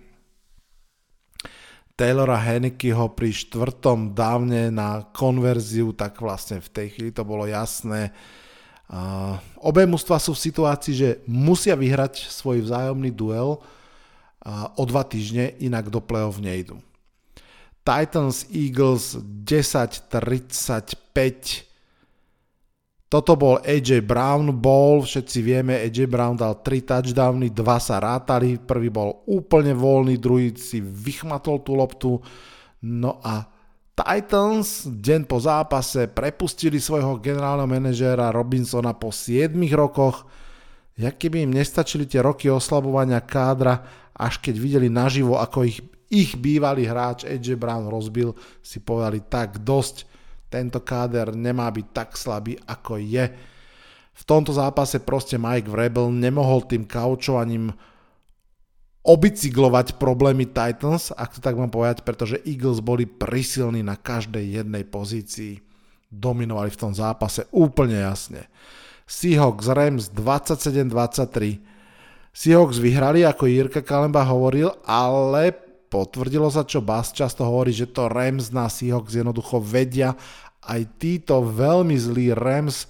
Taylora 1.98 2.38
Hennekyho 2.38 3.10
pri 3.10 3.34
štvrtom 3.34 4.14
dávne 4.14 4.70
na 4.70 5.02
konverziu, 5.10 5.90
tak 5.90 6.22
vlastne 6.22 6.62
v 6.62 6.70
tej 6.70 6.94
chvíli 6.94 7.10
to 7.10 7.26
bolo 7.26 7.42
jasné. 7.50 8.14
Obe 9.58 9.82
mužstva 9.82 10.22
sú 10.22 10.30
v 10.30 10.46
situácii, 10.46 10.94
že 10.94 11.18
musia 11.26 11.74
vyhrať 11.74 12.30
svoj 12.30 12.62
vzájomný 12.62 13.10
duel 13.10 13.58
o 14.78 14.82
dva 14.86 15.02
týždne, 15.02 15.58
inak 15.58 15.90
do 15.90 15.98
play-off 15.98 16.38
nejdu. 16.38 16.78
Titans 17.82 18.46
Eagles 18.54 19.18
10-35 19.42 21.66
toto 23.08 23.40
bol 23.40 23.56
AJ 23.64 24.04
Brown 24.04 24.52
bol, 24.52 25.00
všetci 25.00 25.38
vieme, 25.40 25.80
AJ 25.80 26.12
Brown 26.12 26.36
dal 26.36 26.60
3 26.60 26.84
touchdowny, 26.84 27.48
2 27.48 27.64
sa 27.80 27.96
rátali, 27.96 28.60
prvý 28.60 28.92
bol 28.92 29.24
úplne 29.24 29.72
voľný, 29.72 30.20
druhý 30.20 30.52
si 30.52 30.84
vychmatol 30.84 31.64
tú 31.64 31.72
loptu. 31.72 32.20
No 32.84 33.16
a 33.24 33.48
Titans 33.96 34.86
deň 34.86 35.24
po 35.24 35.40
zápase 35.40 36.06
prepustili 36.06 36.78
svojho 36.78 37.16
generálneho 37.18 37.66
manažéra 37.66 38.28
Robinsona 38.28 38.92
po 38.92 39.08
7 39.08 39.56
rokoch. 39.72 40.28
Jak 40.94 41.16
keby 41.16 41.48
im 41.48 41.56
nestačili 41.56 42.04
tie 42.04 42.20
roky 42.20 42.52
oslabovania 42.52 43.24
kádra, 43.24 43.88
až 44.14 44.36
keď 44.38 44.54
videli 44.60 44.88
naživo, 44.92 45.40
ako 45.40 45.64
ich, 45.64 45.80
ich 46.12 46.36
bývalý 46.36 46.84
hráč 46.84 47.24
AJ 47.24 47.56
Brown 47.56 47.88
rozbil, 47.88 48.36
si 48.60 48.84
povedali 48.84 49.24
tak 49.24 49.64
dosť 49.64 50.04
tento 50.48 50.80
káder 50.80 51.36
nemá 51.36 51.68
byť 51.68 51.86
tak 51.92 52.16
slabý, 52.16 52.56
ako 52.64 52.96
je. 53.00 53.24
V 54.18 54.22
tomto 54.26 54.50
zápase 54.50 54.98
proste 54.98 55.38
Mike 55.38 55.70
Vrabel 55.70 56.10
nemohol 56.10 56.66
tým 56.66 56.88
kaučovaním 56.88 57.70
obicyklovať 59.06 59.96
problémy 59.96 60.50
Titans, 60.50 61.14
ak 61.14 61.38
to 61.38 61.40
tak 61.40 61.56
mám 61.56 61.70
povedať, 61.70 62.02
pretože 62.02 62.42
Eagles 62.44 62.82
boli 62.82 63.06
prisilní 63.06 63.80
na 63.80 63.94
každej 63.94 64.60
jednej 64.60 64.84
pozícii. 64.84 65.62
Dominovali 66.08 66.72
v 66.72 66.80
tom 66.80 66.92
zápase 66.92 67.44
úplne 67.52 68.00
jasne. 68.00 68.48
Seahawks 69.08 69.68
Rams 69.72 70.04
27-23. 70.12 71.60
Seahawks 72.32 72.76
vyhrali, 72.76 73.24
ako 73.24 73.48
Jirka 73.48 73.80
Kalemba 73.80 74.24
hovoril, 74.28 74.72
ale 74.84 75.67
potvrdilo 75.88 76.48
sa, 76.52 76.62
čo 76.64 76.84
Bas 76.84 77.10
často 77.10 77.44
hovorí, 77.44 77.72
že 77.72 77.88
to 77.88 78.06
Rams 78.06 78.52
na 78.52 78.68
Seahawks 78.68 79.16
jednoducho 79.16 79.60
vedia. 79.60 80.14
Aj 80.60 80.80
títo 81.00 81.40
veľmi 81.40 81.96
zlí 81.96 82.36
Rams 82.36 82.88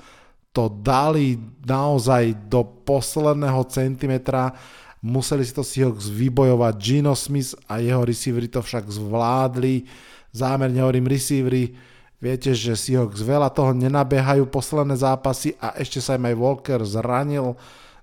to 0.51 0.67
dali 0.67 1.39
naozaj 1.63 2.51
do 2.51 2.67
posledného 2.83 3.63
centimetra. 3.71 4.51
Museli 4.99 5.47
si 5.47 5.55
to 5.55 5.63
Seahawks 5.63 6.11
vybojovať. 6.11 6.75
Gino 6.83 7.15
Smith 7.15 7.55
a 7.71 7.79
jeho 7.79 8.03
receivery 8.03 8.51
to 8.51 8.59
však 8.59 8.91
zvládli. 8.91 9.87
Zámerne 10.35 10.83
hovorím 10.83 11.07
receivery. 11.07 11.79
Viete, 12.19 12.51
že 12.51 12.75
Seahawks 12.75 13.23
veľa 13.23 13.55
toho 13.55 13.71
nenabehajú 13.71 14.51
posledné 14.51 14.99
zápasy 14.99 15.55
a 15.63 15.79
ešte 15.79 16.03
sa 16.03 16.19
im 16.19 16.27
aj 16.27 16.35
Walker 16.35 16.83
zranil. 16.83 17.55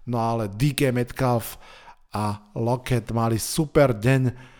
No 0.07 0.17
ale 0.23 0.47
DK 0.47 0.95
Metcalf 0.95 1.59
a 2.15 2.39
Lockett 2.55 3.11
mali 3.11 3.35
super 3.35 3.91
deň 3.91 4.54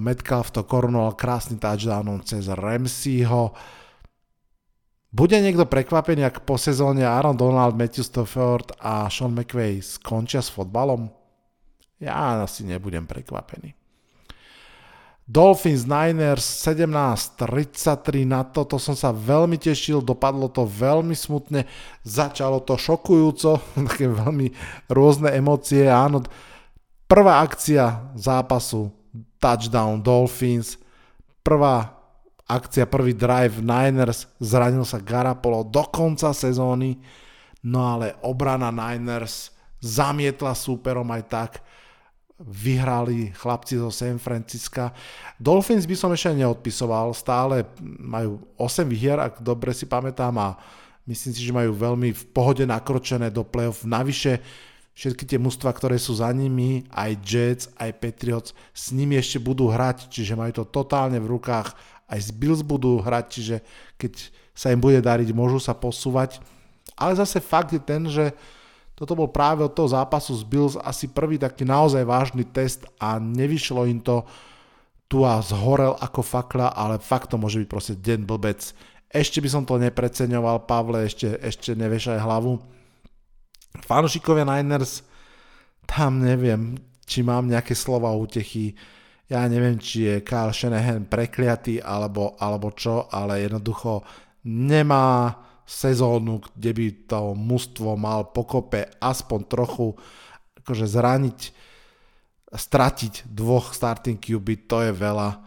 Metcalf 0.00 0.50
to 0.50 0.64
korunoval 0.64 1.16
krásnym 1.16 1.60
touchdownom 1.60 2.22
cez 2.24 2.48
Ramseyho. 2.48 3.52
Bude 5.14 5.38
niekto 5.38 5.62
prekvapený, 5.62 6.26
ak 6.26 6.42
po 6.42 6.58
sezóne 6.58 7.06
Aaron 7.06 7.38
Donald, 7.38 7.78
Matthew 7.78 8.02
Stafford 8.02 8.74
a 8.82 9.06
Sean 9.06 9.30
McVay 9.30 9.78
skončia 9.78 10.42
s 10.42 10.50
fotbalom? 10.50 11.06
Ja 12.02 12.42
asi 12.42 12.66
nebudem 12.66 13.06
prekvapený. 13.06 13.78
Dolphins 15.24 15.88
Niners 15.88 16.44
17-33 16.68 18.28
na 18.28 18.44
to, 18.44 18.68
to 18.68 18.76
som 18.76 18.92
sa 18.92 19.08
veľmi 19.08 19.56
tešil, 19.56 20.04
dopadlo 20.04 20.52
to 20.52 20.68
veľmi 20.68 21.16
smutne, 21.16 21.64
začalo 22.04 22.60
to 22.60 22.76
šokujúco, 22.76 23.56
také 23.88 24.10
veľmi 24.10 24.52
rôzne 24.92 25.32
emócie, 25.32 25.88
áno. 25.88 26.20
Prvá 27.08 27.40
akcia 27.40 28.12
zápasu 28.18 29.03
touchdown 29.44 30.00
Dolphins, 30.00 30.80
prvá 31.44 31.92
akcia, 32.48 32.88
prvý 32.88 33.12
drive 33.12 33.60
Niners, 33.60 34.24
zranil 34.40 34.88
sa 34.88 34.96
Garapolo 34.96 35.60
do 35.68 35.84
konca 35.92 36.32
sezóny, 36.32 36.96
no 37.60 37.84
ale 37.84 38.16
obrana 38.24 38.72
Niners 38.72 39.52
zamietla 39.84 40.56
súperom 40.56 41.04
aj 41.12 41.22
tak, 41.28 41.52
vyhrali 42.40 43.36
chlapci 43.36 43.76
zo 43.76 43.92
San 43.92 44.16
Francisca. 44.16 44.96
Dolphins 45.36 45.84
by 45.84 45.96
som 45.96 46.10
ešte 46.10 46.32
neodpisoval, 46.40 47.12
stále 47.12 47.68
majú 48.00 48.40
8 48.56 48.88
výhier, 48.88 49.20
ak 49.20 49.44
dobre 49.44 49.76
si 49.76 49.84
pamätám 49.84 50.34
a 50.40 50.56
myslím 51.04 51.32
si, 51.36 51.40
že 51.44 51.52
majú 51.52 51.76
veľmi 51.76 52.16
v 52.16 52.24
pohode 52.32 52.64
nakročené 52.64 53.28
do 53.28 53.44
playoff. 53.44 53.84
Navyše 53.84 54.40
všetky 54.94 55.26
tie 55.26 55.38
mužstva, 55.42 55.74
ktoré 55.74 55.98
sú 55.98 56.14
za 56.14 56.30
nimi, 56.30 56.86
aj 56.94 57.10
Jets, 57.26 57.64
aj 57.76 57.98
Patriots, 57.98 58.54
s 58.70 58.94
nimi 58.94 59.18
ešte 59.18 59.42
budú 59.42 59.66
hrať, 59.66 60.06
čiže 60.08 60.38
majú 60.38 60.62
to 60.62 60.64
totálne 60.70 61.18
v 61.18 61.30
rukách, 61.34 61.74
aj 62.06 62.20
z 62.22 62.30
Bills 62.30 62.62
budú 62.62 63.02
hrať, 63.02 63.24
čiže 63.26 63.56
keď 63.98 64.12
sa 64.54 64.70
im 64.70 64.78
bude 64.78 65.02
dariť, 65.02 65.34
môžu 65.34 65.58
sa 65.58 65.74
posúvať. 65.74 66.38
Ale 66.94 67.18
zase 67.18 67.42
fakt 67.42 67.74
je 67.74 67.82
ten, 67.82 68.06
že 68.06 68.30
toto 68.94 69.18
bol 69.18 69.26
práve 69.26 69.66
od 69.66 69.74
toho 69.74 69.90
zápasu 69.90 70.38
z 70.38 70.46
Bills 70.46 70.78
asi 70.78 71.10
prvý 71.10 71.42
taký 71.42 71.66
naozaj 71.66 72.06
vážny 72.06 72.46
test 72.46 72.86
a 73.02 73.18
nevyšlo 73.18 73.90
im 73.90 73.98
to 73.98 74.22
tu 75.10 75.26
a 75.26 75.42
zhorel 75.42 75.98
ako 75.98 76.22
fakla, 76.22 76.70
ale 76.70 77.02
fakt 77.02 77.34
to 77.34 77.36
môže 77.36 77.58
byť 77.58 77.68
proste 77.68 77.94
deň 77.98 78.22
blbec. 78.22 78.62
Ešte 79.10 79.42
by 79.42 79.48
som 79.50 79.62
to 79.66 79.78
nepreceňoval, 79.82 80.70
Pavle, 80.70 81.02
ešte, 81.06 81.34
ešte 81.42 81.74
nevešaj 81.74 82.22
hlavu 82.22 82.62
fanúšikovia 83.82 84.46
Niners, 84.46 85.02
tam 85.84 86.22
neviem, 86.22 86.78
či 87.04 87.20
mám 87.20 87.50
nejaké 87.50 87.76
slova 87.76 88.12
útechy. 88.14 88.72
Ja 89.28 89.44
neviem, 89.48 89.80
či 89.80 90.08
je 90.08 90.24
Kyle 90.24 90.52
Shanahan 90.52 91.08
prekliatý 91.08 91.80
alebo, 91.80 92.36
alebo 92.40 92.72
čo, 92.72 93.08
ale 93.08 93.44
jednoducho 93.44 94.04
nemá 94.44 95.32
sezónu, 95.64 96.44
kde 96.56 96.70
by 96.76 96.86
to 97.08 97.20
mužstvo 97.32 97.96
mal 97.96 98.28
pokope 98.36 98.84
aspoň 99.00 99.40
trochu 99.48 99.96
akože 100.60 100.86
zraniť, 100.88 101.40
stratiť 102.52 103.28
dvoch 103.28 103.72
starting 103.72 104.20
QB, 104.20 104.68
to 104.68 104.84
je 104.84 104.92
veľa. 104.92 105.40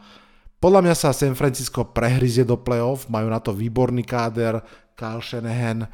Podľa 0.57 0.81
mňa 0.89 0.95
sa 0.97 1.13
San 1.13 1.37
Francisco 1.37 1.85
prehryzie 1.85 2.41
do 2.41 2.57
playoff, 2.57 3.05
majú 3.13 3.29
na 3.29 3.37
to 3.37 3.53
výborný 3.53 4.01
káder, 4.01 4.57
Kyle 4.97 5.21
Shanahan, 5.21 5.85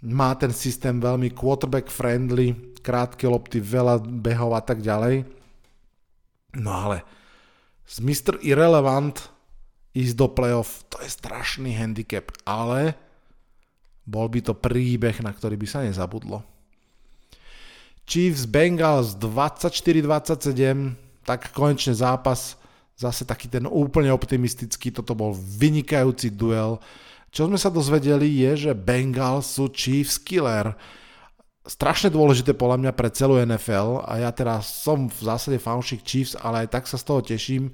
má 0.00 0.32
ten 0.36 0.52
systém 0.52 0.96
veľmi 0.96 1.32
quarterback 1.36 1.92
friendly, 1.92 2.56
krátke 2.80 3.28
lopty, 3.28 3.60
veľa 3.60 4.00
behov 4.00 4.56
a 4.56 4.62
tak 4.64 4.80
ďalej. 4.80 5.28
No 6.56 6.72
ale 6.72 7.04
z 7.84 8.00
Mr. 8.00 8.40
Irrelevant 8.40 9.28
ísť 9.92 10.14
do 10.16 10.26
playoff, 10.30 10.86
to 10.88 11.02
je 11.02 11.10
strašný 11.10 11.74
handicap, 11.74 12.30
ale 12.46 12.94
bol 14.06 14.30
by 14.30 14.40
to 14.40 14.54
príbeh, 14.56 15.20
na 15.22 15.34
ktorý 15.34 15.58
by 15.58 15.66
sa 15.68 15.84
nezabudlo. 15.84 16.42
Chiefs 18.06 18.46
Bengals 18.46 19.14
24-27, 19.18 20.98
tak 21.22 21.54
konečne 21.54 21.94
zápas, 21.94 22.58
zase 22.98 23.22
taký 23.22 23.46
ten 23.46 23.70
úplne 23.70 24.10
optimistický, 24.10 24.90
toto 24.90 25.14
bol 25.14 25.30
vynikajúci 25.34 26.34
duel, 26.34 26.82
čo 27.30 27.46
sme 27.46 27.58
sa 27.58 27.70
dozvedeli 27.70 28.26
je, 28.26 28.70
že 28.70 28.72
Bengals 28.74 29.54
sú 29.54 29.70
Chiefs 29.70 30.18
killer. 30.18 30.74
Strašne 31.62 32.10
dôležité 32.10 32.50
podľa 32.58 32.82
mňa 32.82 32.92
pre 32.98 33.08
celú 33.14 33.38
NFL 33.38 34.02
a 34.02 34.18
ja 34.18 34.30
teraz 34.34 34.66
som 34.66 35.06
v 35.06 35.20
zásade 35.22 35.62
fanúšik 35.62 36.02
Chiefs, 36.02 36.34
ale 36.34 36.66
aj 36.66 36.74
tak 36.74 36.84
sa 36.90 36.98
z 36.98 37.06
toho 37.06 37.20
teším, 37.22 37.70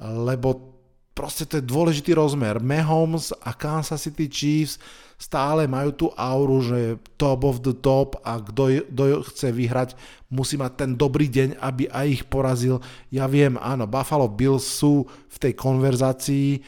lebo 0.00 0.78
proste 1.12 1.42
to 1.44 1.58
je 1.58 1.66
dôležitý 1.66 2.14
rozmer. 2.14 2.62
Mahomes 2.62 3.34
a 3.42 3.50
Kansas 3.50 4.06
City 4.06 4.30
Chiefs 4.30 4.78
stále 5.18 5.66
majú 5.66 5.90
tú 5.90 6.06
auru, 6.14 6.62
že 6.62 6.94
top 7.18 7.42
of 7.42 7.58
the 7.66 7.74
top 7.74 8.22
a 8.22 8.38
kto, 8.38 8.86
kto 8.86 9.26
chce 9.26 9.50
vyhrať, 9.50 9.88
musí 10.30 10.54
mať 10.54 10.72
ten 10.78 10.90
dobrý 10.94 11.26
deň, 11.26 11.58
aby 11.58 11.90
aj 11.90 12.06
ich 12.06 12.22
porazil. 12.30 12.78
Ja 13.10 13.26
viem, 13.26 13.58
áno, 13.58 13.90
Buffalo 13.90 14.30
Bills 14.30 14.62
sú 14.62 15.10
v 15.26 15.36
tej 15.42 15.58
konverzácii, 15.58 16.62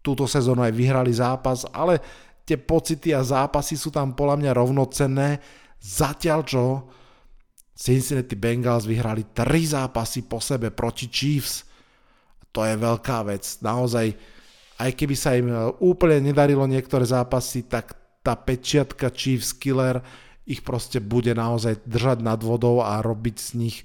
túto 0.00 0.24
sezónu 0.24 0.64
aj 0.64 0.72
vyhrali 0.72 1.12
zápas, 1.12 1.68
ale 1.70 2.00
tie 2.44 2.56
pocity 2.56 3.12
a 3.14 3.22
zápasy 3.22 3.76
sú 3.76 3.92
tam 3.92 4.16
podľa 4.16 4.36
mňa 4.40 4.52
rovnocenné, 4.56 5.28
zatiaľ 5.78 6.40
čo 6.44 6.64
Cincinnati 7.80 8.36
Bengals 8.36 8.84
vyhrali 8.84 9.32
tri 9.32 9.64
zápasy 9.64 10.28
po 10.28 10.36
sebe 10.36 10.68
proti 10.68 11.08
Chiefs. 11.08 11.64
To 12.52 12.60
je 12.66 12.76
veľká 12.76 13.24
vec. 13.24 13.46
Naozaj 13.64 14.12
aj 14.80 14.90
keby 14.96 15.14
sa 15.16 15.36
im 15.36 15.48
e, 15.48 15.56
úplne 15.80 16.20
nedarilo 16.24 16.64
niektoré 16.64 17.08
zápasy, 17.08 17.64
tak 17.68 17.96
tá 18.20 18.36
pečiatka 18.36 19.08
Chiefs 19.12 19.56
Killer 19.56 20.04
ich 20.44 20.60
proste 20.60 21.00
bude 21.00 21.32
naozaj 21.32 21.84
držať 21.88 22.20
nad 22.20 22.40
vodou 22.40 22.84
a 22.84 23.00
robiť 23.00 23.36
z 23.36 23.50
nich 23.56 23.76
e, 23.80 23.84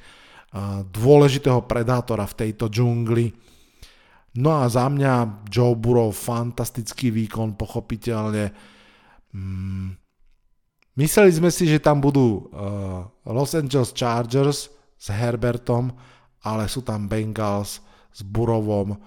dôležitého 0.84 1.64
predátora 1.64 2.28
v 2.28 2.38
tejto 2.48 2.68
džungli. 2.68 3.32
No 4.36 4.52
a 4.52 4.68
za 4.68 4.92
mňa 4.92 5.48
Joe 5.48 5.80
Burrow 5.80 6.12
fantastický 6.12 7.08
výkon, 7.08 7.56
pochopiteľne. 7.56 8.52
Mm. 9.32 9.96
Mysleli 10.96 11.32
sme 11.32 11.52
si, 11.52 11.68
že 11.68 11.84
tam 11.84 12.00
budú 12.04 12.52
uh, 12.52 13.08
Los 13.32 13.56
Angeles 13.56 13.96
Chargers 13.96 14.72
s 14.96 15.08
Herbertom, 15.12 15.92
ale 16.44 16.68
sú 16.68 16.84
tam 16.84 17.08
Bengals 17.08 17.80
s 18.12 18.20
Burovom. 18.24 19.00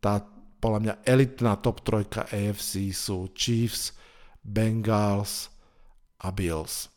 Tá 0.00 0.20
podľa 0.60 0.80
mňa 0.80 0.94
elitná 1.04 1.56
top 1.60 1.84
trojka 1.84 2.24
AFC 2.28 2.92
sú 2.92 3.28
Chiefs, 3.36 3.92
Bengals 4.40 5.50
a 6.20 6.30
Bills. 6.32 6.88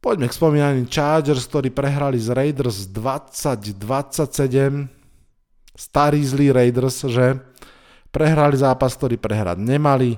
Poďme 0.00 0.28
k 0.28 0.38
spomínaným 0.38 0.86
Chargers, 0.86 1.46
ktorí 1.48 1.70
prehrali 1.72 2.20
z 2.20 2.30
Raiders 2.30 2.86
20-27. 2.92 4.95
Starí 5.76 6.24
zlí 6.24 6.50
Raiders, 6.50 7.04
že 7.04 7.36
prehrali 8.08 8.56
zápas, 8.56 8.96
ktorý 8.96 9.20
prehrať 9.20 9.60
nemali. 9.60 10.16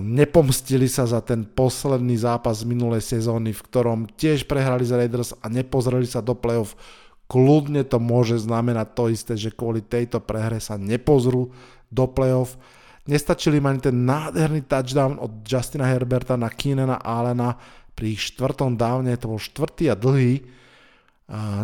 Nepomstili 0.00 0.88
sa 0.88 1.04
za 1.04 1.20
ten 1.20 1.44
posledný 1.44 2.16
zápas 2.16 2.62
z 2.62 2.70
minulej 2.70 3.02
sezóny, 3.04 3.52
v 3.52 3.64
ktorom 3.66 4.00
tiež 4.14 4.46
prehrali 4.48 4.86
z 4.86 4.96
Raiders 4.96 5.36
a 5.42 5.50
nepozreli 5.50 6.06
sa 6.06 6.24
do 6.24 6.32
playoff 6.32 6.78
Kľudne 7.24 7.88
to 7.88 7.96
môže 7.96 8.36
znamenať 8.44 8.86
to 8.92 9.04
isté, 9.08 9.32
že 9.34 9.56
kvôli 9.56 9.80
tejto 9.80 10.20
prehre 10.20 10.60
sa 10.60 10.76
nepozrú 10.76 11.48
do 11.88 12.04
playoff. 12.04 12.60
Nestačili 13.08 13.60
im 13.60 13.68
ani 13.68 13.80
ten 13.80 14.04
nádherný 14.04 14.68
touchdown 14.68 15.16
od 15.16 15.44
Justina 15.44 15.88
Herberta 15.88 16.36
na 16.36 16.52
Keenana 16.52 17.00
Allena 17.00 17.56
pri 17.96 18.16
štvrtom 18.16 18.76
dávne, 18.76 19.16
to 19.16 19.32
bol 19.32 19.40
štvrtý 19.40 19.88
a 19.88 19.96
dlhý. 19.96 20.44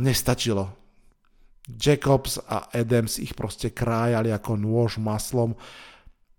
Nestačilo. 0.00 0.79
Jacobs 1.76 2.40
a 2.48 2.70
Adams 2.72 3.20
ich 3.20 3.36
proste 3.36 3.70
krájali 3.70 4.32
ako 4.32 4.56
nôž 4.56 4.96
maslom. 4.98 5.54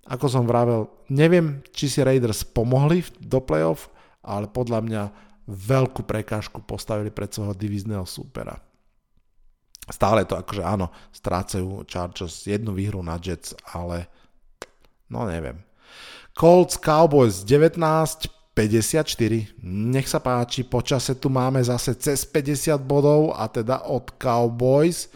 Ako 0.10 0.28
som 0.28 0.50
vravel, 0.50 0.89
neviem, 1.08 1.62
či 1.72 1.88
si 1.88 2.02
Raiders 2.02 2.41
pomohli 2.44 3.06
do 3.22 3.39
playoff, 3.39 3.88
ale 4.26 4.50
podľa 4.50 4.80
mňa 4.82 5.04
veľkú 5.48 6.04
prekážku 6.08 6.63
postavili 6.65 7.13
pred 7.13 7.30
svojho 7.30 7.54
divizného 7.54 8.04
súpera. 8.08 8.58
Stále 9.91 10.24
to 10.24 10.38
akože 10.38 10.63
áno, 10.63 10.94
strácajú 11.12 11.84
Chargers 11.89 12.48
jednu 12.48 12.72
výhru 12.72 13.02
na 13.02 13.17
Jets, 13.17 13.58
ale 13.76 14.08
no 15.12 15.28
neviem. 15.28 15.60
Colts 16.32 16.80
Cowboys 16.80 17.44
19 17.44 18.41
54. 18.62 19.58
Nech 19.65 20.06
sa 20.06 20.21
páči, 20.21 20.62
počase 20.62 21.17
tu 21.17 21.34
máme 21.34 21.58
zase 21.65 21.97
cez 21.97 22.21
50 22.30 22.78
bodov 22.86 23.34
a 23.34 23.50
teda 23.50 23.89
od 23.89 24.13
Cowboys. 24.21 25.10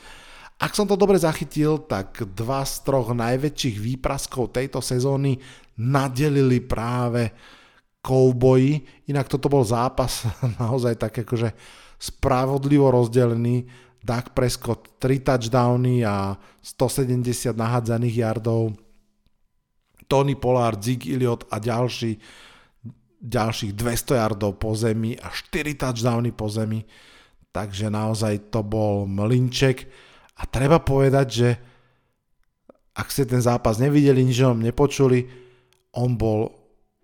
Ak 0.58 0.74
som 0.74 0.90
to 0.90 0.98
dobre 0.98 1.20
zachytil, 1.22 1.86
tak 1.86 2.26
dva 2.34 2.66
z 2.66 2.82
troch 2.82 3.14
najväčších 3.14 3.78
výpraskov 3.78 4.50
tejto 4.50 4.82
sezóny 4.82 5.38
nadelili 5.78 6.58
práve 6.58 7.30
Cowboyi. 8.02 8.82
Inak 9.14 9.30
toto 9.30 9.46
bol 9.46 9.62
zápas 9.62 10.26
naozaj 10.62 10.98
tak 10.98 11.14
akože 11.22 11.54
spravodlivo 12.02 12.90
rozdelený 12.90 13.70
Dak 14.02 14.34
Prescott 14.34 14.98
3 14.98 15.22
touchdowny 15.22 16.02
a 16.02 16.34
170 16.62 17.54
nahádzaných 17.54 18.16
yardov, 18.22 18.74
Tony 20.06 20.34
Pollard, 20.38 20.82
Zig 20.82 21.10
Elliott 21.10 21.50
a 21.50 21.58
ďalší, 21.58 22.18
ďalších 23.22 23.74
200 23.76 24.22
yardov 24.22 24.60
po 24.60 24.76
zemi 24.76 25.16
a 25.20 25.32
4 25.32 25.76
touchdowny 25.80 26.32
po 26.36 26.52
zemi. 26.52 26.84
Takže 27.56 27.88
naozaj 27.88 28.52
to 28.52 28.62
bol 28.68 29.08
mlinček 29.08 29.88
a 30.36 30.44
treba 30.44 30.84
povedať, 30.84 31.28
že 31.32 31.50
ak 32.96 33.08
ste 33.12 33.28
ten 33.28 33.44
zápas 33.44 33.80
nevideli, 33.80 34.24
nič 34.24 34.40
o 34.44 34.56
nepočuli, 34.56 35.28
on 35.96 36.16
bol 36.16 36.52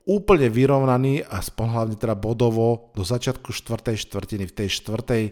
úplne 0.08 0.52
vyrovnaný 0.52 1.24
a 1.24 1.40
hlavne 1.44 1.96
teda 1.96 2.16
bodovo 2.16 2.92
do 2.96 3.04
začiatku 3.04 3.52
štvrtej 3.56 4.08
štvrtiny. 4.08 4.44
V 4.48 4.56
tej 4.56 4.70
štvrtej 4.82 5.24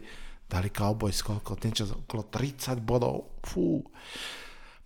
dali 0.48 0.70
Cowboys 0.72 1.20
koľko, 1.20 1.60
niečo 1.64 1.84
okolo 2.08 2.24
30 2.32 2.80
bodov. 2.84 3.40
Fú. 3.44 3.84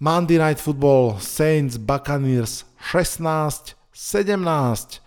Monday 0.02 0.42
Night 0.42 0.60
Football, 0.60 1.22
Saints, 1.22 1.78
Buccaneers 1.78 2.66
16, 2.82 3.78
17. 3.94 5.03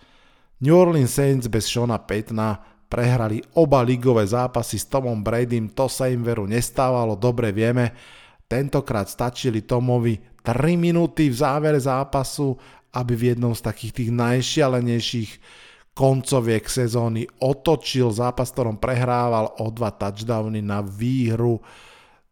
New 0.57 0.73
Orleans 0.73 1.13
Saints 1.13 1.45
bez 1.45 1.69
Shona 1.69 2.01
Paytona 2.01 2.57
prehrali 2.89 3.43
oba 3.59 3.83
ligové 3.85 4.25
zápasy 4.25 4.79
s 4.81 4.89
Tomom 4.89 5.21
Bradym, 5.21 5.69
to 5.69 5.85
sa 5.85 6.09
im 6.09 6.23
veru 6.23 6.49
nestávalo, 6.49 7.13
dobre 7.19 7.53
vieme. 7.53 7.93
Tentokrát 8.47 9.11
stačili 9.11 9.67
Tomovi 9.67 10.17
3 10.41 10.79
minúty 10.79 11.27
v 11.27 11.35
závere 11.35 11.77
zápasu, 11.77 12.55
aby 12.95 13.13
v 13.13 13.23
jednom 13.35 13.51
z 13.51 13.61
takých 13.61 13.93
tých 14.01 14.11
najšialenejších 14.15 15.31
koncoviek 15.91 16.65
sezóny 16.65 17.27
otočil 17.43 18.13
zápas, 18.15 18.53
ktorom 18.55 18.79
prehrával 18.79 19.59
o 19.59 19.67
dva 19.69 19.91
touchdowny 19.91 20.63
na 20.63 20.79
výhru. 20.79 21.59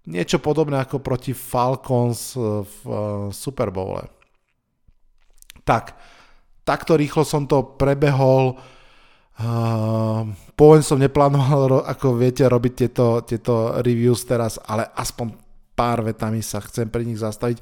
Niečo 0.06 0.38
podobné 0.38 0.80
ako 0.82 1.02
proti 1.02 1.34
Falcons 1.34 2.38
v 2.38 2.82
eh, 2.90 3.00
Super 3.34 3.70
Bowle. 3.70 4.06
Tak, 5.66 5.98
takto 6.66 6.98
rýchlo 6.98 7.24
som 7.24 7.46
to 7.46 7.78
prebehol. 7.78 8.60
Uh, 9.36 10.32
pôvodne 10.58 10.84
som 10.84 11.00
neplánoval, 11.00 11.86
ako 11.86 12.18
viete, 12.18 12.44
robiť 12.48 12.74
tieto, 12.74 13.22
tieto 13.24 13.80
reviews 13.84 14.26
teraz, 14.26 14.58
ale 14.64 14.90
aspoň 14.96 15.38
pár 15.76 16.02
vetami 16.02 16.40
sa 16.42 16.64
chcem 16.64 16.90
pri 16.90 17.06
nich 17.06 17.20
zastaviť. 17.20 17.60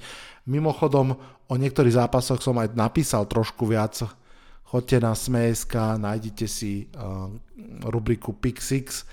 Mimochodom, 0.47 1.17
o 1.49 1.53
niektorých 1.53 1.97
zápasoch 1.97 2.39
som 2.41 2.57
aj 2.61 2.77
napísal 2.77 3.25
trošku 3.27 3.67
viac 3.67 4.01
Choďte 4.73 5.05
na 5.05 5.13
Sme.sk, 5.13 6.01
nájdete 6.01 6.49
si 6.49 6.89
uh, 6.97 7.29
rubriku 7.85 8.33
Pick 8.33 8.57
6 8.57 9.05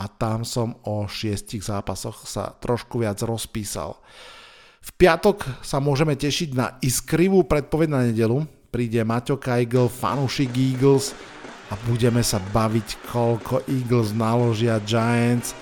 a 0.00 0.08
tam 0.08 0.40
som 0.40 0.72
o 0.88 1.04
šiestich 1.04 1.60
zápasoch 1.60 2.24
sa 2.24 2.56
trošku 2.56 3.04
viac 3.04 3.20
rozpísal. 3.20 3.92
V 4.80 4.90
piatok 4.96 5.60
sa 5.60 5.84
môžeme 5.84 6.16
tešiť 6.16 6.48
na 6.56 6.80
iskrivú 6.80 7.44
predpoveď 7.44 7.88
na 7.92 8.08
nedelu. 8.08 8.48
Príde 8.76 9.00
Maťo 9.08 9.40
Kajgl, 9.40 9.88
fanúšik 9.88 10.52
Eagles 10.52 11.16
a 11.72 11.80
budeme 11.88 12.20
sa 12.20 12.36
baviť, 12.52 13.08
koľko 13.08 13.64
Eagles 13.64 14.12
naložia 14.12 14.76
Giants 14.84 15.56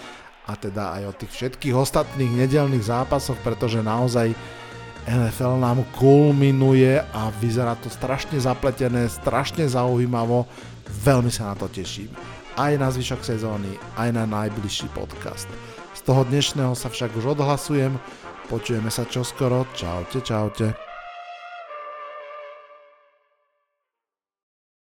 a 0.51 0.59
teda 0.59 0.99
aj 0.99 1.03
o 1.07 1.13
tých 1.23 1.31
všetkých 1.31 1.79
ostatných 1.79 2.35
nedelných 2.43 2.91
zápasoch, 2.91 3.39
pretože 3.47 3.79
naozaj 3.87 4.35
NFL 5.07 5.63
nám 5.63 5.87
kulminuje 5.95 6.99
a 6.99 7.31
vyzerá 7.39 7.79
to 7.79 7.87
strašne 7.87 8.35
zapletené, 8.35 9.07
strašne 9.07 9.63
zaujímavo, 9.63 10.51
veľmi 11.07 11.31
sa 11.31 11.55
na 11.55 11.55
to 11.55 11.71
teším. 11.71 12.11
Aj 12.59 12.75
na 12.75 12.91
zvyšok 12.91 13.23
sezóny, 13.23 13.79
aj 13.95 14.11
na 14.11 14.27
najbližší 14.27 14.91
podcast. 14.91 15.47
Z 15.95 16.03
toho 16.03 16.27
dnešného 16.27 16.75
sa 16.75 16.91
však 16.91 17.15
už 17.15 17.39
odhlasujem, 17.39 17.95
počujeme 18.51 18.91
sa 18.91 19.07
čoskoro, 19.07 19.71
čaute, 19.79 20.19
čaute. 20.19 20.94